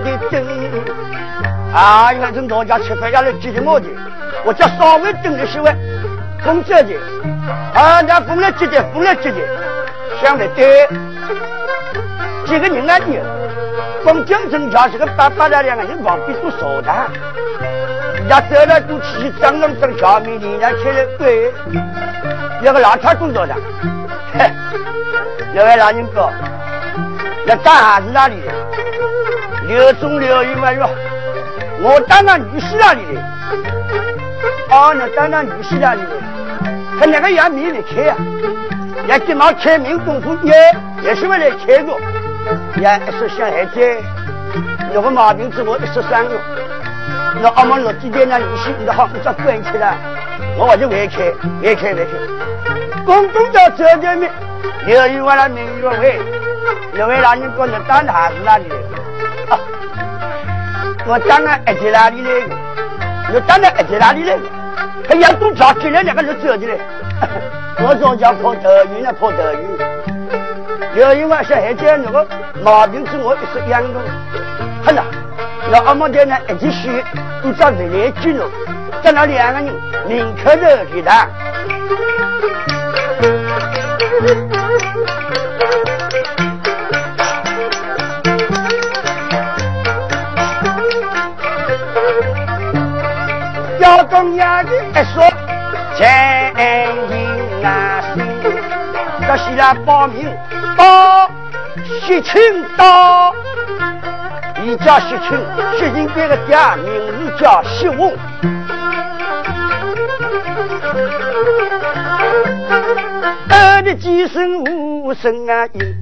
[0.03, 0.45] 的等，
[1.73, 2.13] 啊！
[2.13, 3.87] 一阵大家吃饭要来接我的，
[4.43, 5.73] 我叫少尉等的是喂，
[6.43, 6.95] 风姐的，
[7.73, 8.01] 啊！
[8.01, 9.37] 那风来接的，风来接的，
[10.21, 10.87] 想的对。
[12.45, 12.97] 几个人啊？
[12.99, 13.19] 你
[14.03, 16.93] 光江正桥是个八八的两个人旁边都少的，
[18.27, 21.53] 人家走了都去张龙张桥面，人家去了对，
[22.59, 23.53] 那个老太工作的，
[24.33, 24.49] 嘿，
[25.53, 26.27] 那位老人哥，
[27.45, 28.51] 那干啥子那里的？
[29.67, 30.89] 刘忠刘玉嘛哟，
[31.83, 33.21] 我当那女婿那里的，
[34.71, 36.09] 哦，那当那女婿那里的，
[36.99, 38.15] 他那个也没离开呀，
[39.07, 40.51] 也给忙开门功夫也
[41.03, 41.93] 也是为了开个。
[42.81, 43.79] 呀，一说小孩子，
[44.95, 46.31] 有个毛病，只我一十三个。
[47.41, 49.97] 那阿妈六几天那女婿，你的好，你叫关起来，
[50.57, 51.31] 我就外开，
[51.63, 52.11] 外开，外开。
[53.05, 54.31] 公公在这边面，
[54.87, 56.19] 刘玉我来明月会，
[56.93, 58.75] 六位老人哥，你当哪是哪里的？
[61.07, 62.29] 我当了一在哪里来？
[63.31, 64.37] 我当了一在哪里来？
[65.07, 66.75] 他要都找进来两个人走进来，
[67.79, 70.99] 我总叫跑头运了，跑头运。
[70.99, 72.25] 有一晚小孩子那个
[72.63, 73.99] 毛病是我一是养的，
[74.83, 75.03] 看呐，
[75.71, 77.03] 那阿妈在那一起学，
[77.41, 78.43] 都找回来记录，
[79.03, 79.73] 在那两个人
[80.07, 81.27] 明刻着给他。
[93.79, 95.23] 要中央的一说，
[95.97, 96.53] 前
[97.09, 98.23] 因啊心，
[99.27, 100.31] 这西来报名。
[100.77, 101.29] 到
[102.01, 103.33] 喜庆到，
[104.65, 105.37] 你叫喜庆，
[105.77, 108.11] 喜庆这个爹名字叫喜翁。
[113.47, 115.95] 二的几声无声啊音，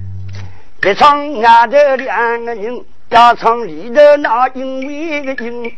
[0.81, 5.69] 一唱外头两个人，要唱里头那因为个音。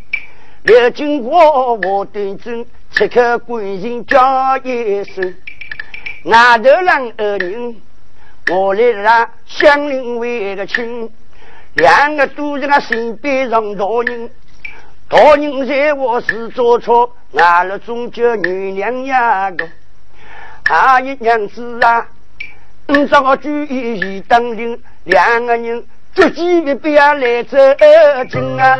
[0.62, 5.34] 刘金国我对阵，此刻关心叫一声，
[6.26, 7.78] 外头两个人。
[8.52, 11.10] 我来让乡邻为个亲，
[11.76, 14.30] 两个都是那身边上大人，
[15.10, 19.68] 大人在我是做错，俺了终究女娘呀个，
[20.70, 22.08] 阿姨娘子啊，
[22.88, 25.84] 你找我注意当心，两个人
[26.14, 27.58] 足几别不要来走
[28.32, 28.78] 近啊，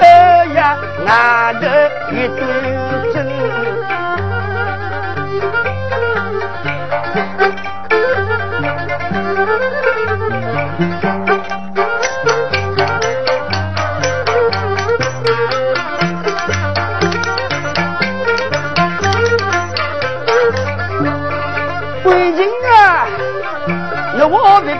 [0.00, 2.99] 哎呀，俺的一对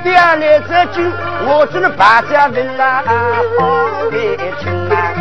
[0.01, 1.03] 我别别来这酒，
[1.45, 3.05] 我只能把家问啦
[3.55, 5.13] 好为情啊！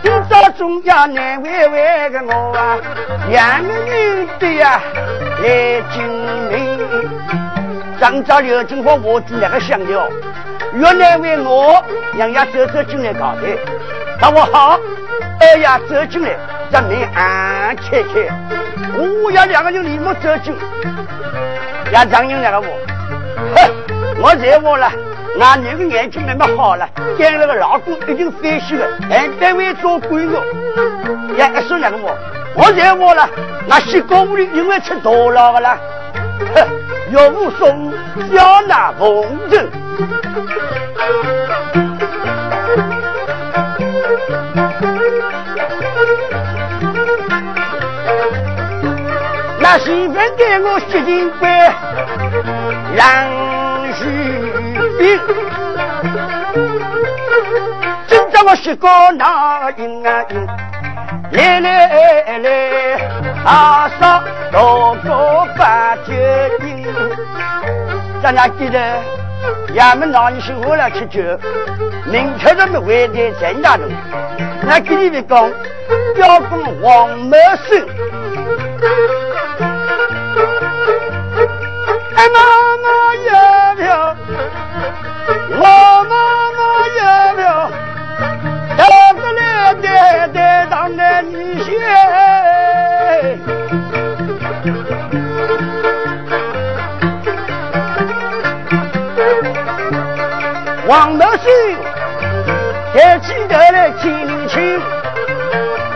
[0.00, 2.78] 今朝中央难为为个我啊，
[3.28, 4.80] 两个人的呀
[5.42, 6.78] 来进门。
[7.98, 10.08] 张家刘金花，我只两个想了，
[10.72, 11.84] 越难为我，
[12.16, 13.42] 让伢走走进来搞的。
[14.20, 14.78] 那我好，
[15.40, 16.36] 哎呀走进来，
[16.70, 18.30] 让门安开开，
[18.96, 20.54] 我要两个人立马走进。
[21.92, 22.66] 要张英那个我，
[23.56, 23.70] 哼，
[24.22, 24.92] 我惹我了，
[25.36, 30.40] 那你个眼睛那么好了，见那个老公已经翻修了，还单位做官哟。
[31.36, 32.16] 呀，说那个我，
[32.54, 33.28] 我在我了，
[33.66, 35.76] 那西高屋里因为吃大了个了，
[36.54, 36.68] 哼，
[37.10, 37.92] 要武松
[38.32, 39.66] 要拿风筝。
[49.70, 51.46] 他随给我写进杯，
[52.96, 53.06] 郎
[53.94, 54.04] 徐
[54.98, 55.20] 兵。
[58.08, 60.44] 今朝我写个那英啊英，
[61.30, 61.86] 来来
[62.38, 63.00] 来，
[63.44, 66.14] 阿嫂到过八九
[66.66, 66.84] 英，
[68.20, 68.80] 咱俩记得。
[69.76, 71.22] 衙门拿你是我来吃酒，
[72.06, 73.88] 明天咱们回来陈大人，
[74.68, 75.48] 俺给你们讲，
[76.16, 77.36] 要跟王某
[77.68, 77.86] 生。
[82.20, 82.38] 哎，那
[82.82, 83.30] 那月
[83.76, 83.88] 亮，
[85.56, 85.64] 我
[86.10, 86.14] 那
[86.58, 86.60] 那
[86.92, 87.00] 月
[87.38, 87.42] 亮，
[88.76, 88.82] 要
[89.16, 89.40] 是亮
[89.80, 89.88] 的
[90.28, 90.36] 得
[90.68, 91.66] 当那女婿。
[100.86, 101.48] 王德秀
[102.96, 104.78] 也记得来亲亲，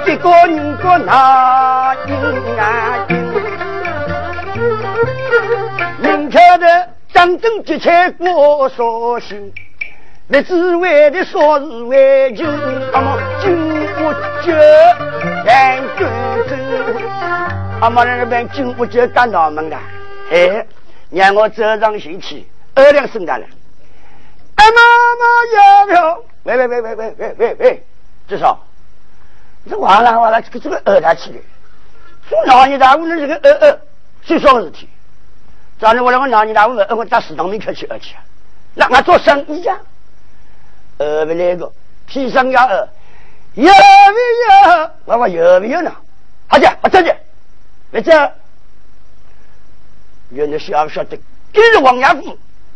[0.07, 2.17] 一个女个那阴
[2.59, 3.24] 暗。
[6.55, 6.59] 阴。
[6.59, 9.53] 明朝的张真吉彩过绍兴，
[10.29, 12.47] 那只为的说是为君，
[12.93, 13.57] 阿妈君
[13.95, 14.13] 不
[14.43, 14.55] 绝，
[15.45, 16.07] 难君
[16.49, 16.61] 真。
[17.81, 19.77] 阿妈那边君不绝打脑门的，
[20.31, 20.65] 哎，
[21.11, 23.47] 让我走上前去，二两生下来。
[24.55, 24.81] 哎，妈
[25.21, 25.25] 妈
[25.57, 27.83] 要要，喂喂喂喂喂喂喂喂，
[28.29, 28.59] 至少，
[29.69, 31.39] 这完了完了，这个这个二他去的，
[32.29, 33.79] 说哪一大屋的这个二二，
[34.23, 34.89] 最少事体。
[35.85, 38.17] 早上我那个哪里哪我我到市场门口去而去，
[38.73, 39.79] 那我做生意呀，
[40.97, 41.71] 呃不那个，
[42.07, 42.89] 批上要二，
[43.53, 44.91] 有没有？
[45.05, 45.95] 我说有没有呢？
[46.49, 47.15] 好的，我走去，
[47.91, 48.13] 别走。
[50.31, 51.19] 原来晓不晓得？
[51.53, 52.35] 今日王家富，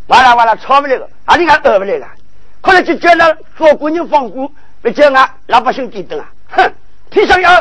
[0.09, 2.07] 完了完了，吵不来个，啊你看饿不来个，
[2.61, 6.71] 后来就叫那做姑娘放股，别叫俺老百姓点灯啊，哼，
[7.09, 7.61] 批上要二，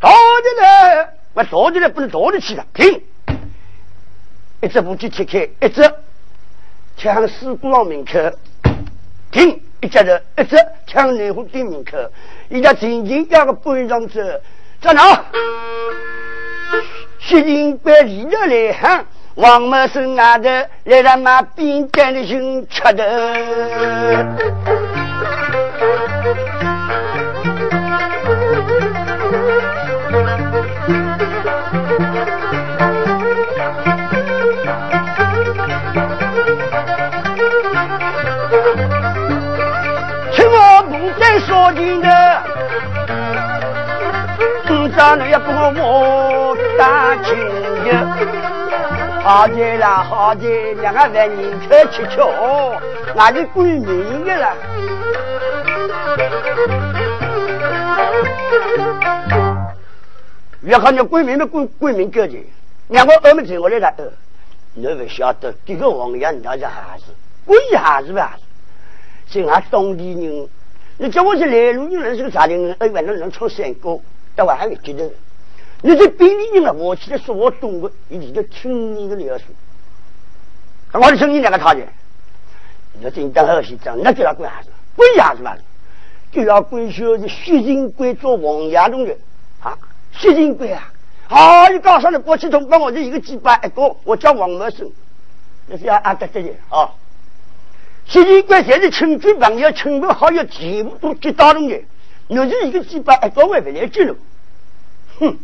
[0.00, 3.00] 到的来，我到的来不能到的去了，停。
[4.62, 5.82] 一只武器切开，一只
[6.96, 8.12] 抢四姑王门口
[9.32, 11.98] 停，一接着一只抢南湖店门口，
[12.48, 14.20] 一家静静压个半上走，
[14.80, 15.24] 站哪？
[17.18, 20.48] 薛金贵立着来喊，王某生外头
[20.84, 24.81] 来让那边干的寻吃的。
[41.62, 42.42] 说尽的，
[44.66, 47.36] 今朝你要跟我打亲
[47.86, 47.94] 友，
[49.22, 50.42] 好在啦，好在
[50.80, 52.76] 两个饭人客吃吃哦，
[53.14, 54.56] 那就归你的了。
[60.62, 62.44] 越看你归民的归归民高级，
[62.88, 63.94] 两个二门走我来了，
[64.74, 67.04] 你不晓得这个王爷那是还是
[67.46, 68.36] 归还是吧？
[69.28, 70.48] 是俺当地人。
[71.02, 72.76] 你叫我去来路，你认识个啥人？
[72.78, 73.98] 哎，反正能唱山歌，
[74.36, 75.10] 但我还没记得。
[75.80, 79.46] 你这边里人了，我起来说我懂的，你你就听你的聊说。
[80.92, 81.88] 我的声音两个差点，
[82.92, 84.68] 你说真当好西装，那叫他滚啥子？
[84.94, 85.56] 滚啥子嘛？
[86.30, 89.12] 就要滚说是薛金贵做王爷中的
[89.60, 89.76] 啊，
[90.12, 90.88] 薛金贵啊，
[91.26, 94.88] 好，你告上来过去通帮我这一个鸡巴一个，我叫王茂生，
[95.66, 96.88] 那是要按得这的啊。
[98.06, 101.84] 习近平现在亲戚朋友、亲朋好友全部都接到了的，
[102.28, 104.14] 那是一个鸡巴一个万不来接了。
[105.18, 105.38] 哼，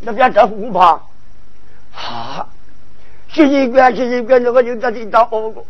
[0.00, 1.02] 那边这不怕？
[1.90, 2.48] 好，
[3.28, 5.66] 习近平，习近平，那个就在这当恶果。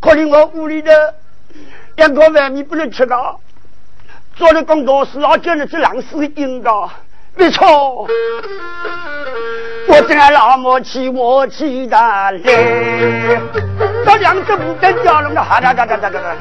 [0.00, 1.14] 可能我屋里的
[1.96, 3.36] 两个外面不能吃的，
[4.36, 6.70] 做的工作是老叫的这狼死硬的，
[7.36, 8.06] 没错。
[9.86, 13.38] 我在老母气，我气的嘞。
[14.04, 16.36] 到两只不跟掉了，哈哒哒哒哒哒哒。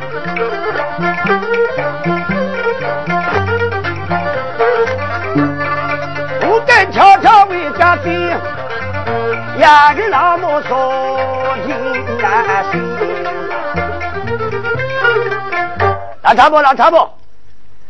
[6.39, 8.29] 不跟悄悄回家兵，
[9.59, 11.75] 压给老母说听
[12.17, 12.81] 难心。
[16.21, 17.09] 老差不，老差不，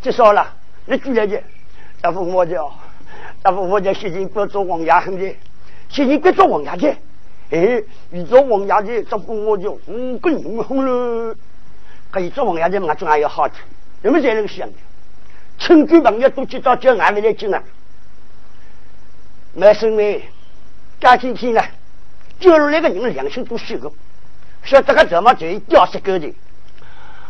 [0.02, 0.48] 结束了，
[0.86, 1.44] 你进来去。
[2.04, 2.70] 要不我叫，
[3.44, 5.28] 大夫我叫习近平做王爷，很的，
[5.90, 6.96] 习近平做王爷去。
[7.52, 11.36] 哎，你做王家的，这不我就五个人红了。
[12.10, 13.56] 可以做王家的，我总还有好处。
[14.02, 14.74] 你们在那个想的，
[15.60, 17.62] 亲戚朋友都知道叫俺们来进啊。
[19.52, 20.24] 没生为，
[21.02, 21.62] 家今天呢，
[22.40, 23.92] 就是那个人良心都虚个，
[24.64, 26.34] 说这个怎么就掉死狗的？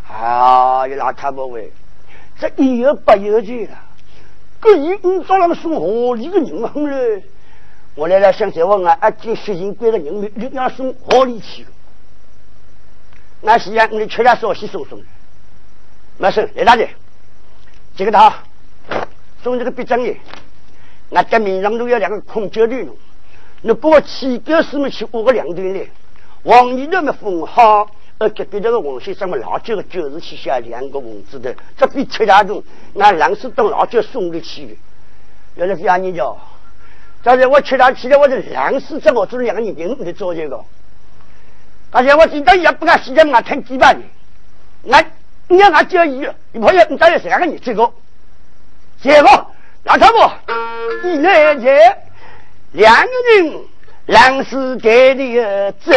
[0.08, 1.74] 啊，你老太婆喂，
[2.38, 3.78] 这一有不有的了。
[4.64, 7.22] 这一五早上送何里个人红了？
[7.96, 10.14] 我来来想再问啊，啊，这血型贵的人。
[10.14, 11.66] 民，你要送何里去？
[13.42, 15.06] 那是呀，你吃点少些送送的，
[16.18, 16.90] 没事，来大姐，
[17.96, 18.34] 这个他
[19.44, 20.16] 送这个笔证的，
[21.10, 22.96] 那这面上都要两个空脚的侬，
[23.62, 25.86] 你不过七个师们去五个两队呢，
[26.44, 27.86] 王里头么封号，
[28.24, 32.64] 而隔壁这个王先生么老久个就是去下两个文字的，这比吃大中，
[32.94, 34.80] 那两是等老久送的去，
[35.56, 36.38] 原来是让你叫。
[37.22, 40.64] 刚才我吃他去了，我是两次这我做两个人名你做这个。
[41.92, 44.08] 而且我今天也不敢时间我听几百年，
[44.94, 45.12] 俺
[45.50, 47.92] 你要俺交易，你朋友你再有三个人这个，
[49.02, 49.52] 结果
[49.84, 50.32] 老太婆，
[51.04, 51.78] 你来这
[52.72, 53.62] 两个人
[54.06, 55.92] 两次给的走，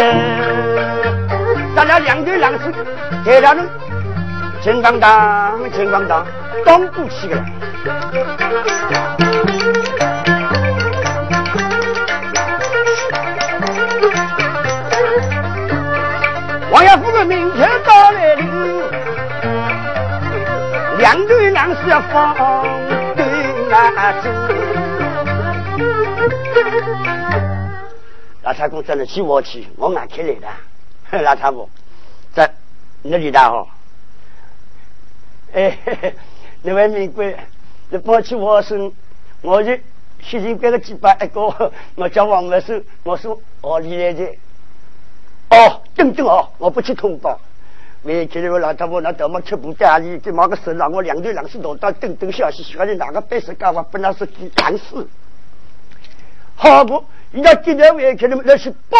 [1.77, 2.73] 大家两对两次
[3.23, 3.69] 给他们
[4.63, 6.27] 金刚当金刚当
[6.65, 7.45] 当不起了。
[16.71, 18.83] 王爷夫人明天到来临，
[20.97, 22.35] 两对两是要放
[23.15, 23.23] 对
[23.69, 24.31] 难走。
[28.45, 30.47] 老太公真的起我去，我俺开来的。
[31.11, 31.69] 老太婆，
[32.35, 32.53] 在
[33.03, 33.67] 那里的哈？
[35.53, 35.79] 哎，
[36.63, 37.37] 那位名贵，
[37.91, 38.93] 你抱起我身，
[39.41, 39.73] 我就
[40.21, 44.25] 先前给个几百一个，我叫王文生，我说我里来的。
[45.51, 47.41] 哦，等等哦，我不去通报。
[48.03, 50.19] 为今日我老太婆那怎么吃不下去？
[50.19, 55.07] 就马个手让我两对两是多到等等消息，喜欢你哪个白事干活，不能是去干事。
[56.57, 58.99] 好不，人家今天为给你们那是包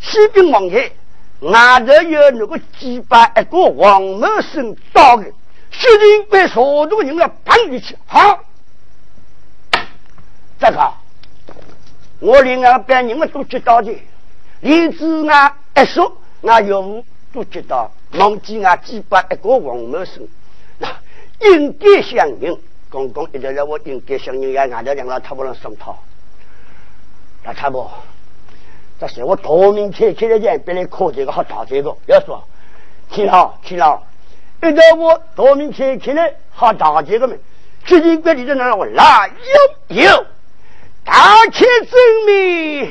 [0.00, 0.92] 西边王爷，
[1.40, 5.24] 外头有那个几百一个王某生到的，
[5.70, 7.96] 决定被所有人来搬进去。
[8.06, 8.40] 好，
[10.58, 10.92] 这个。
[12.20, 13.94] 我连俺别人们都知道的，
[14.60, 17.90] 连子俺一说，俺有都知道。
[18.14, 20.26] 忘记啊几百一个王某生，
[20.78, 20.88] 那
[21.40, 22.60] 应该相应。
[22.90, 25.94] 公公一直让我应该相应，也外头两个他不能送他。
[27.44, 27.88] 那差不，
[29.00, 31.96] 这是我多明天开的人，别来考这个好打这个。
[32.06, 32.44] 要说，
[33.10, 34.06] 听好听好，
[34.62, 37.40] 一到我多明天开的好打这个门，
[37.86, 39.30] 最近这里头让我来
[39.88, 40.26] 有有。
[41.02, 42.90] 大气证明，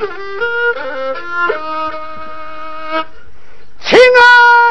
[3.79, 4.19] 亲啊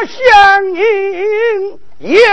[0.05, 2.19] 相迎耶！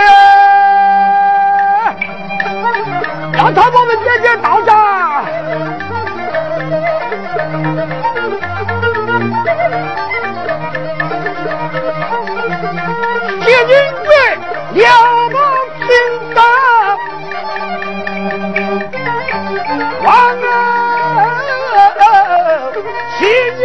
[3.32, 5.24] 让他们姐姐到家，
[14.76, 14.90] 对了
[15.30, 15.36] 不
[15.86, 15.88] 平
[16.34, 16.38] 当，
[20.04, 20.06] 王
[20.42, 20.52] 啊！
[23.18, 23.24] 今
[23.56, 23.58] 日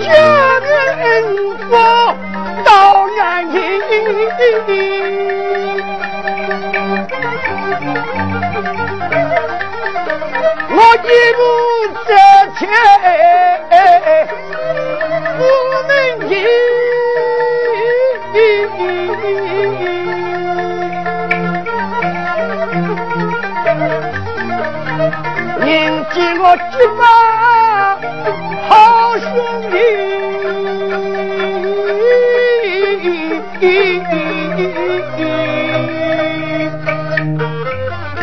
[0.00, 0.04] 家
[0.96, 1.02] 人
[1.68, 1.72] 我
[2.64, 2.66] 到
[3.18, 3.20] 南
[3.52, 3.54] 京，
[10.70, 11.06] 我一
[11.36, 11.53] 步这
[12.66, 12.72] 前，
[15.38, 15.42] 我
[15.86, 15.90] 们
[16.30, 16.32] 一。
[25.66, 25.68] 迎
[26.12, 27.00] 接我结发
[28.68, 28.72] 好
[29.18, 29.24] 兄
[29.70, 29.72] 弟，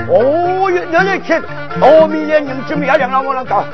[0.08, 0.12] 哦
[0.72, 1.30] 哟，原来看
[1.80, 3.66] 后面的人这么要两让我来搞，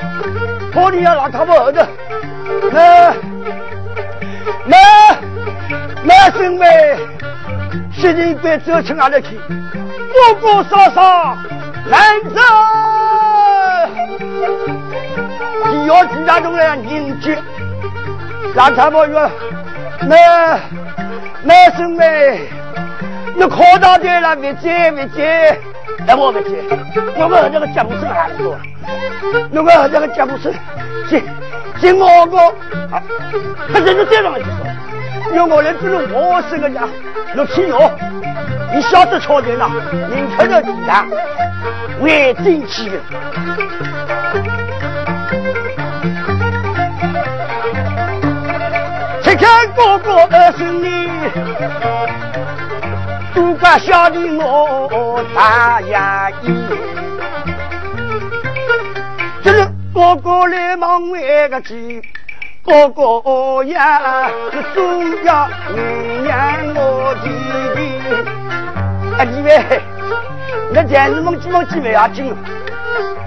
[0.78, 1.84] 托你要拿他们儿子，
[2.72, 3.12] 那
[4.64, 4.78] 那
[6.04, 6.68] 那兄妹，
[7.92, 9.40] 现在别走去哪里去，
[10.14, 11.36] 多多少少
[11.90, 12.42] 难走。
[15.72, 17.36] 你要去那种人迎接，
[18.54, 19.32] 那他们说，
[20.02, 20.60] 那
[21.42, 22.42] 那兄妹，
[23.36, 25.60] 你考到这了，没接没接，
[26.06, 26.64] 那我没接，
[27.16, 28.38] 我们这个节目是哪里
[29.22, 29.32] 做？
[29.60, 30.54] 我们这个节目是，
[31.10, 31.22] 行
[31.80, 32.38] 行我个，
[32.92, 33.02] 啊，
[33.74, 34.68] 他这是这样子说。
[35.36, 36.88] 要我来做我生个家，
[37.36, 37.92] 陆青瑶，
[38.74, 39.70] 你晓得朝廷了，
[40.10, 41.06] 明天的地上
[42.00, 42.98] 为真气的。
[49.22, 51.10] 看看哥哥二孙女，
[53.36, 56.97] 都怪小弟我大压抑。
[60.08, 62.02] 哥哥来忙为个急，
[62.64, 64.32] 哥哥呀，
[64.74, 67.28] 总要原谅我弟
[67.76, 67.80] 弟。
[69.18, 69.82] 哎，你喂，
[70.72, 72.34] 那电视梦几梦几没要紧，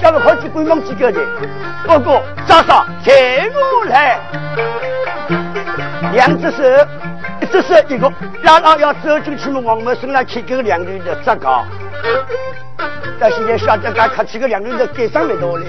[0.00, 1.20] 叫个好几鬼梦几个的。
[1.86, 4.18] 哥哥，早上请我来。
[6.14, 6.62] 两只手，
[7.50, 11.64] 只手一个，然后要走进去嘛，王某身上去给个两个人的扎高。
[13.18, 15.66] 到现在晓得，俺看起个两个人的改上没多嘞。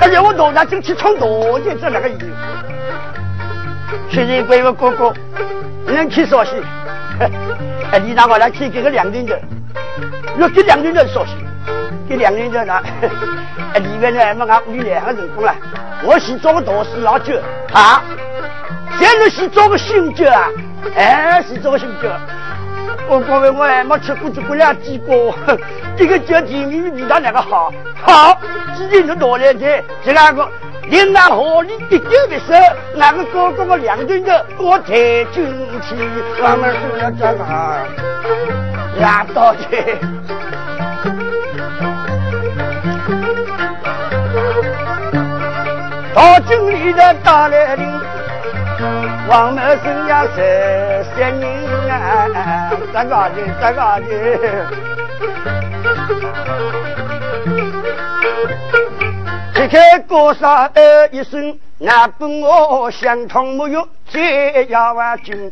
[0.00, 2.18] 而且我脑袋进去冲多的这两个人。
[4.10, 5.12] 现在归我哥哥，
[5.86, 6.62] 能去绍兴？
[7.92, 9.40] 哎，你让我来去给个两个人的，
[10.38, 11.36] 要给两个人的绍兴，
[12.08, 12.80] 给两个人的呢？
[13.74, 15.54] 哎，里面呢，俺们俺屋里两个人工了，
[16.04, 17.34] 我先做个大事老久
[17.72, 18.02] 啊。
[18.98, 20.48] 现在是做个新酒啊，
[20.94, 22.08] 哎，是这个新酒。
[23.08, 25.32] 我各位，我还没吃过这过 两几个，
[25.96, 27.72] 这个叫甜蜜味道那个好，
[28.02, 28.40] 好，
[28.76, 30.48] 今天就拿来的，这两个
[30.88, 32.60] 你那河里一丢的时候，
[32.96, 34.92] 那个哥哥个两顿的我抬
[35.32, 35.44] 进
[35.82, 35.94] 去，
[36.42, 37.44] 我们是要这个
[39.00, 39.98] 拉倒去。
[46.14, 48.15] 到经理的大来临。
[49.28, 51.44] 王某生呀，十三人
[51.90, 52.28] 啊，
[52.92, 53.36] 咋个的？
[53.60, 54.10] 咋个的？
[59.54, 65.50] 揭开高山呃一声，那本我相同没有这样万军，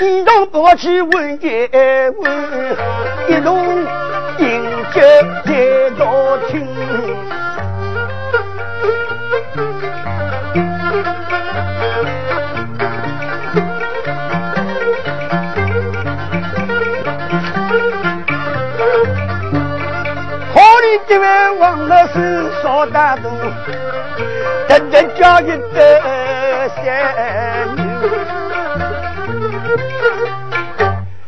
[0.00, 1.68] 一同抱起问一
[2.18, 2.76] 问，
[3.28, 3.63] 一同
[22.86, 23.28] 大度，
[24.68, 27.82] 真正教育的三女。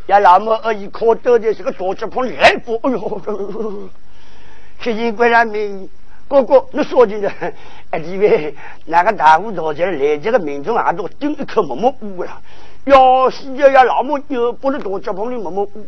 [0.07, 2.77] 呀，老母而已可得的是个大脚碰来不？
[2.83, 3.89] 哎呦，
[4.81, 5.89] 七情归来没？
[6.29, 7.53] 哥哥，你说起来？
[7.91, 8.55] 哎，因为
[8.85, 12.31] 那个大户大家来这个民众耳朵顶一口默默呜了。
[12.85, 15.87] 要是要要老母又不能大脚碰的默默呜，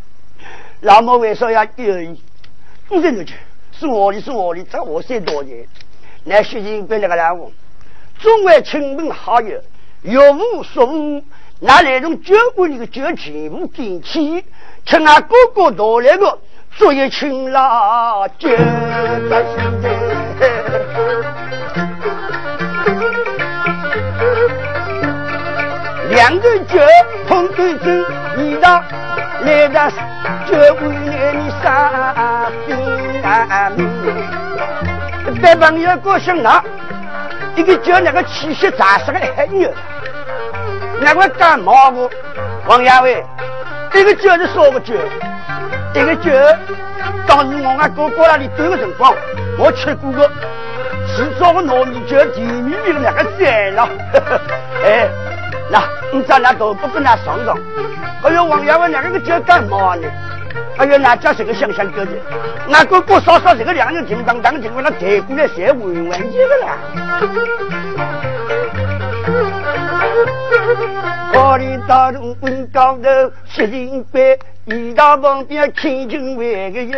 [0.81, 2.17] 老母为啥要有？
[2.89, 3.35] 不认得去。
[3.79, 5.65] 是我的，是我的，这我三多年，
[6.25, 7.53] 那学习归那个任务，
[8.19, 9.61] 众位亲朋好友，
[10.03, 11.23] 有无所无，
[11.61, 14.45] 拿那种酒馆里的酒全部点起，
[14.85, 16.39] 请俺哥哥到来个
[16.77, 18.49] 做一群老酒
[19.31, 19.87] 百姓的，
[26.11, 26.81] 两个酒
[27.29, 28.05] 碰对正，
[28.39, 28.83] 一道
[29.43, 29.91] 来的
[30.49, 32.53] 酒馆里你上
[33.77, 33.89] 宾。
[35.43, 36.47] 带朋友过生日，
[37.55, 39.71] 一个叫那个气息杂实的黑牛，
[41.01, 42.11] 那个感冒不？
[42.67, 43.25] 王亚伟，
[43.95, 44.95] 一个酒是少个酒，
[45.95, 46.31] 一个酒，
[47.27, 49.15] 当时我俺哥哥那里端个辰光，
[49.59, 50.27] 我吃过个
[51.17, 53.89] 制造个糯米酒，甜蜜蜜的那个赞了。
[54.85, 55.09] 哎，
[55.71, 57.57] 那你咱俩都不跟他上上。
[58.23, 60.09] 还有王亚伟那个酒感冒呢？
[60.79, 62.13] 哎呀，那叫什个香香哥的，
[62.69, 66.79] 那哥哥嫂嫂这个两人情当当，就为了抬过来才玩玩去的啦。
[71.35, 73.09] 我里大路奔高头，
[73.53, 74.19] 七零八，
[74.67, 76.97] 一到旁边看清为个有。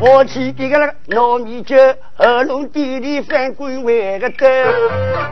[0.00, 1.76] 我去给个那个糯米酒，
[2.18, 4.46] 二龙地里翻滚万个走，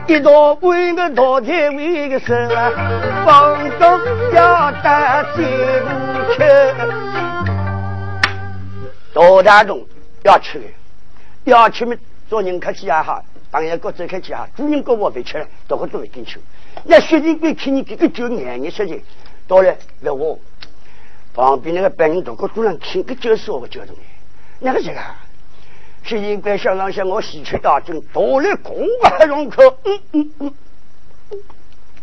[0.07, 2.71] 一道弯个大台为个手啊，
[3.25, 3.99] 放纵
[4.33, 5.43] 要打进
[6.35, 7.12] 去。
[9.13, 9.85] 大大众
[10.23, 10.65] 要吃的，
[11.45, 11.95] 要吃么？
[12.29, 16.39] 做人客气也好，朋友各走客气也好，主人跟我别吃，大家都会进去。
[16.85, 19.03] 那薛定贵看你这个酒眼眼事情，
[19.47, 20.39] 到了问我
[21.35, 24.01] 旁边那个白人大哥突然看个酒是我酒东西，
[24.59, 25.15] 那个谁啊？
[26.03, 30.53] 薛定贵想了想，我喜出大众，到了空怀容口，嗯嗯嗯。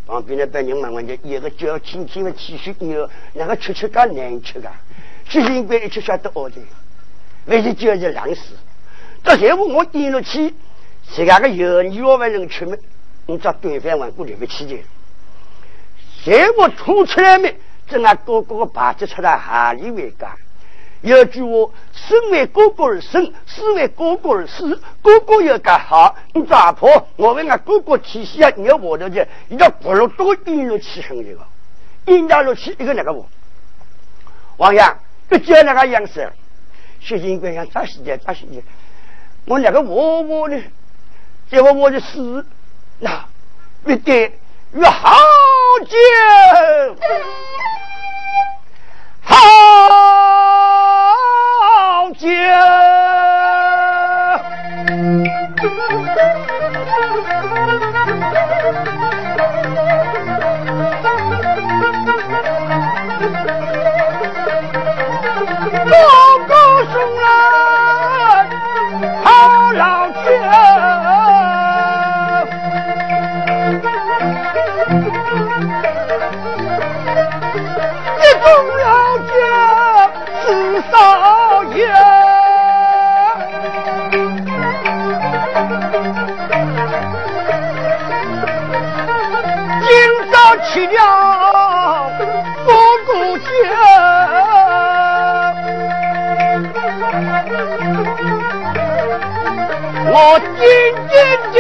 [0.07, 4.71] 旁边的白人慢慢就一个酒轻轻的气息，牛那个吃吃干难吃的，
[5.29, 6.57] 薛定贵一吃晓得哦的。
[7.47, 8.57] 为是就是冷死，
[9.25, 10.55] 这全部我点了气，
[11.09, 12.77] 自家个油腻我们能吃吗？
[13.27, 14.79] 你这端饭碗过留不起的。
[16.23, 17.57] 谁我吐出来没？
[17.89, 20.31] 这俺哥哥把这出来哈里为干？
[21.01, 24.81] 有句话，生为哥哥而生，死为哥哥而死。
[25.03, 27.09] 哥哥要干好，你咋婆？
[27.17, 31.47] 我为俺哥哥提醒啊，你要我的去，你要不如多引入气很这个，
[32.07, 33.27] 引导入去一个那个我。
[34.59, 36.31] 王阳，不叫那个样式，
[37.01, 38.63] 学习官想抓时间抓时间。
[39.47, 40.63] 我那个我我呢？
[41.51, 42.47] 结果我就死，
[43.01, 43.27] 那
[43.87, 44.39] 越跌
[44.73, 45.19] 越好
[45.85, 46.97] 久，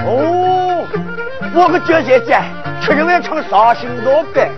[0.07, 0.86] 哦，
[1.53, 2.38] 我个姐姐姐，
[2.80, 4.49] 吃了碗唱伤心老板。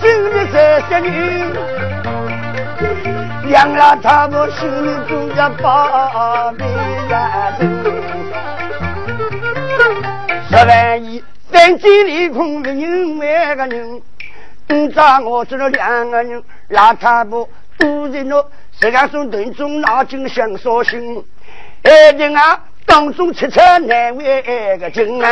[0.00, 0.56] 心里三
[0.88, 1.10] 十女，
[3.50, 6.66] 养了他们心里住着八百
[7.58, 7.60] 人。
[10.48, 14.02] 十万亿三金里空的人万个人，
[14.68, 18.44] 你咋我这了两个人，拉他不都在那
[18.80, 21.24] 石岗松顿中拿金想烧心，
[21.82, 22.60] 哎人啊！
[22.86, 25.28] 当中吃吃难为个情啊！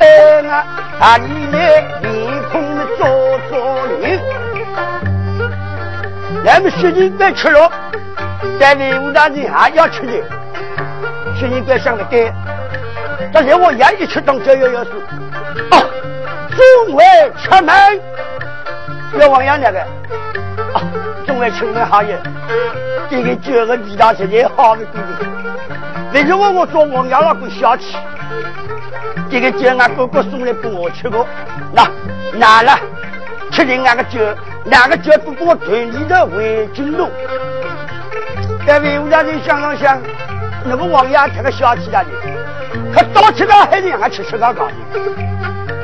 [0.00, 0.66] 哎啊，
[1.00, 2.62] 啊你来面孔
[2.98, 3.06] 做
[3.48, 3.58] 做
[4.00, 4.20] 人，
[6.44, 7.70] 咱们学人别吃了，
[8.58, 10.12] 在内务大人还要吃的，
[11.38, 12.30] 学人别想的对。
[13.32, 14.90] 但是我愿意吃当这样要素。
[15.70, 15.78] 哦，
[16.50, 17.04] 中外
[17.42, 18.00] 出门
[19.18, 19.80] 要王阳那个，
[20.74, 20.82] 啊，
[21.26, 22.18] 中外出门好业，
[23.08, 25.26] 这个九个地大直接好的弟弟。
[26.12, 27.96] 那时候我做王阳老个小气，
[29.30, 31.24] 这个酒俺哥哥送来给我吃过，
[31.72, 31.88] 那
[32.36, 32.76] 拿了，
[33.52, 34.18] 吃的那个酒，
[34.64, 37.08] 那个酒不给我团里的围巾弄。
[38.66, 40.00] 在魏武大人想了想，
[40.64, 42.04] 那个王阳这个小气的，
[42.92, 44.74] 他早吃到海里还吃吃到高的，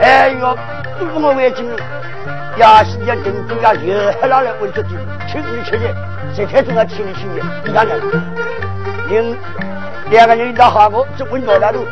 [0.03, 0.59] 哎呦，
[0.99, 1.79] 不给我围巾弄，
[2.57, 4.91] 要是要真正要热海了来围着住，
[5.29, 5.95] 吃你吃的，
[6.35, 7.97] 谁天总要听你心的，你看看，
[9.09, 9.37] 您。
[10.11, 11.85] 两个人一道好过，这温多大路，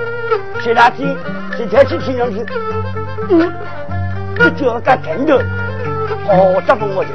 [0.63, 1.17] 前两天
[1.57, 2.45] 今天去听上去，
[3.29, 3.53] 嗯，
[4.37, 5.45] 这脚干疼的，
[6.27, 7.11] 好扎不我的，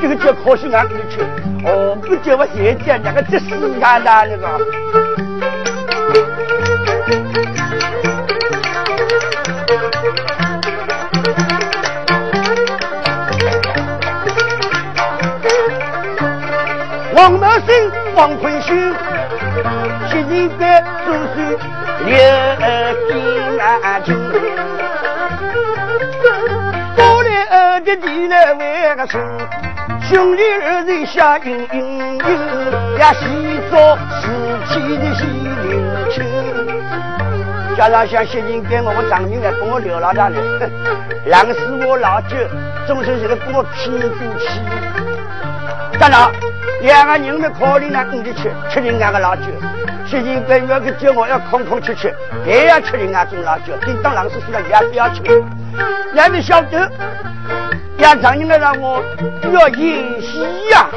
[0.00, 1.20] 这个脚可惜俺不去，
[1.64, 4.60] 哦，不叫我现在那个这死干的那个。
[17.12, 18.94] 王德生，王坤勋。
[20.08, 21.36] 七人班总算
[22.06, 22.10] 六
[23.08, 23.10] 进
[23.60, 24.08] 安军，
[26.96, 29.20] 过来二的地来为个生，
[30.08, 32.20] 兄弟二人下营营营，
[32.98, 33.26] 呀洗
[33.70, 34.28] 澡死
[34.68, 35.68] 去的洗灵
[36.10, 36.24] 清。
[37.76, 40.38] 加上像七人班我们张明来跟我聊了他呢，
[41.26, 42.36] 狼死我老舅，
[42.86, 44.60] 总是这个给我拼肚气。
[45.98, 46.30] 当然，
[46.82, 49.42] 两个人的考虑呢，你就吃吃人家的老酒。
[50.06, 52.14] 最近个月个叫我要空空吃吃，
[52.44, 53.76] 还要吃人家种辣椒。
[53.84, 55.22] 叮当老师说了，也不要吃。
[56.12, 56.90] 你们晓得，
[57.98, 59.02] 要常人来让我
[59.52, 60.88] 要演戏呀。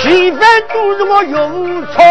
[0.00, 0.40] 稀饭
[0.72, 2.02] 都是我用错，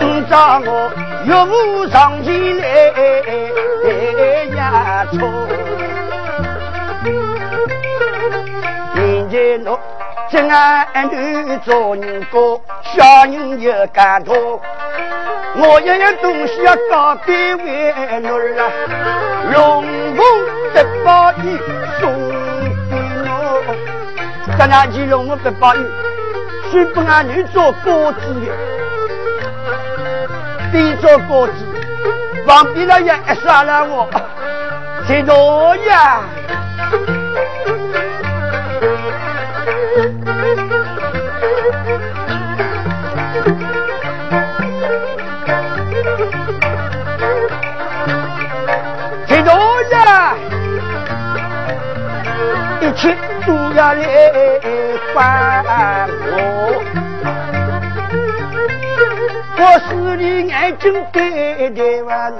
[0.00, 0.90] 你找我
[1.26, 2.64] 岳父上前来
[4.54, 5.18] 呀错。
[9.28, 9.76] 在路，
[10.30, 12.62] 真爱女做人过，
[12.94, 14.34] 小人又感动。
[15.56, 18.70] 我一样东西要搞点为奴儿啊，
[19.52, 19.84] 龙
[21.02, 21.58] 婆玉
[22.00, 22.14] 送
[22.88, 23.28] 给我。
[24.56, 25.84] 咱俩去龙我八八玉，
[26.70, 28.46] 虽不俺女做果子的，
[30.72, 31.54] 非做果子，
[32.46, 33.12] 旁边那也
[33.44, 34.08] 杀了我，
[35.06, 36.20] 谁多呀？
[53.46, 54.00] 都要来
[55.14, 56.75] 还我，
[60.14, 62.38] 你眼睛对对完了。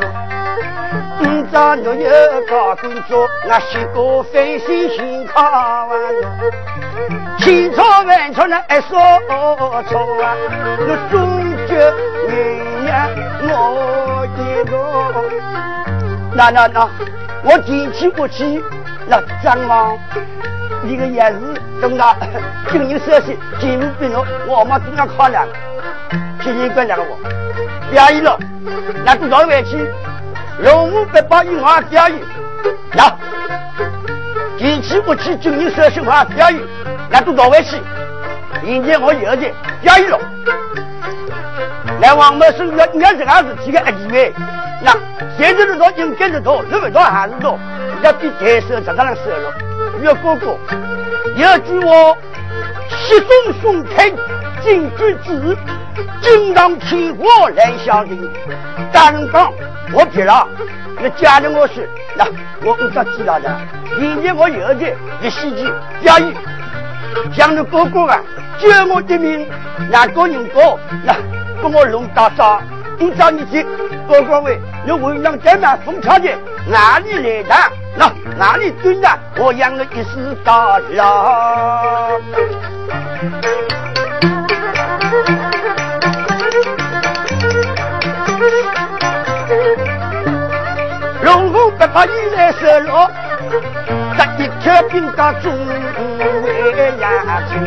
[1.19, 2.11] 今朝若有
[2.49, 5.43] 高工作，我洗个飞心心考
[5.87, 5.91] 完
[6.21, 6.29] 了。
[7.39, 8.99] 千错万错那一说
[9.89, 10.37] 错啊，
[10.79, 11.17] 我终
[11.67, 11.75] 究
[12.29, 12.35] 原
[12.87, 12.89] 谅
[13.43, 14.41] 我一
[14.71, 14.73] 个。
[16.35, 16.89] 那那那，
[17.45, 18.63] 我提起不起
[19.09, 19.97] 那张望。
[20.85, 21.39] 一个也是
[21.81, 22.15] 等到
[22.71, 25.47] 今年设计进入比侬，我们经常考量，
[26.41, 27.17] 提前跟两个我
[27.91, 28.39] 表演了，
[29.05, 29.89] 那多少回去？
[30.63, 32.19] 龙武八百一万表演，
[32.97, 33.17] 呀，
[34.59, 36.61] 提起不去今年设计我表演，
[37.11, 37.77] 那多少回去？
[38.63, 40.19] 明天我有的表演了，
[42.01, 44.33] 来王某生要要这个事体个一位，
[44.83, 44.97] 那
[45.39, 47.59] 现在的多应该是多，那么多还是多，
[48.03, 50.01] 要比台手常常能收入。
[50.03, 50.59] 岳哥哥，
[51.37, 52.17] 有句话：
[52.89, 53.29] 西中
[53.61, 54.11] 送开，
[54.67, 55.57] 金句子，
[56.21, 58.29] 金堂天火来相迎。
[58.93, 59.53] 大人讲，
[59.93, 60.45] 我别了，
[61.01, 62.25] 那家里我是，那
[62.65, 63.57] 我不知知道的。
[63.97, 64.93] 明年我有的
[65.23, 66.35] 一西去表演，
[67.33, 68.21] 将来哥哥啊，
[68.59, 69.49] 救我的命，
[69.89, 70.81] 哪个人过？
[71.05, 71.15] 那
[71.63, 72.61] 给我弄大招。
[72.99, 73.65] 你找你去，
[74.09, 76.29] 哥哥喂，你为让这满风调的
[76.67, 77.55] 哪里来的？
[77.95, 79.09] 那哪里蹲的？
[79.37, 82.21] 我养了一世大郎。
[92.47, 93.11] 怕雨来收落，
[94.17, 95.53] 这一条兵家中
[96.45, 97.59] 为呀亲。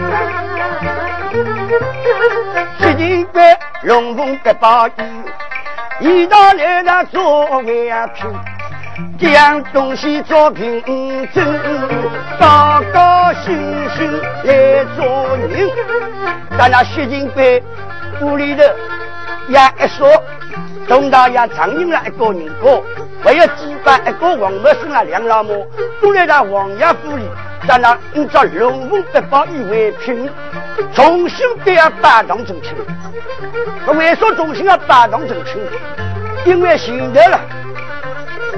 [2.79, 4.91] 七人关龙凤不怕雨，
[5.99, 8.33] 一道来了做为平。
[9.17, 10.81] 这样东西做凭
[11.33, 11.45] 证，
[12.39, 15.69] 高高兴兴来做人。
[16.57, 17.61] 在那薛金贵
[18.21, 18.63] 屋里头，
[19.47, 20.07] 也一说，
[20.87, 22.83] 东大爷常用了一个人过，
[23.23, 25.67] 还有几百一个王母生了，两老母
[26.01, 27.23] 都来到王爷府里，
[27.67, 30.29] 在那按照龙凤八宝以为凭，
[30.93, 32.73] 重新都要拜堂成亲。
[33.97, 35.61] 为什么重新要拜堂成亲？
[36.45, 37.39] 因为现在了。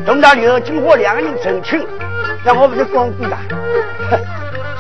[0.06, 1.86] 等到刘金花两个人成亲，
[2.46, 3.38] 那我不是光顾了？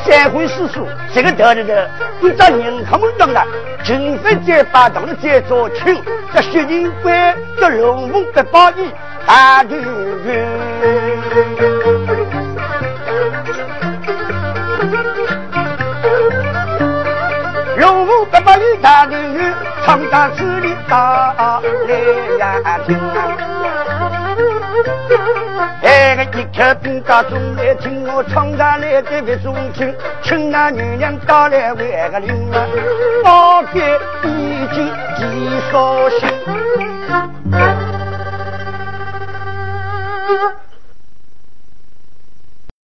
[0.05, 1.89] 三回四书，这个得的的，
[2.19, 3.45] 你找人他们当了，
[3.83, 6.01] 秦飞在八堂的在做亲，
[6.33, 7.11] 这薛仁贵
[7.59, 8.91] 这龙凤八宝衣
[9.25, 9.79] 大团
[10.25, 10.47] 圆，
[17.77, 19.53] 龙凤八宝衣大团圆，
[19.85, 21.93] 唱大词的大来
[22.39, 22.99] 呀听。
[25.83, 32.67] 哎个一开兵家中来听我唱大来的别中听，听那女娘到来为那个灵啊，
[33.25, 33.79] 我给
[34.27, 35.19] 已经提
[35.71, 36.29] 捎信。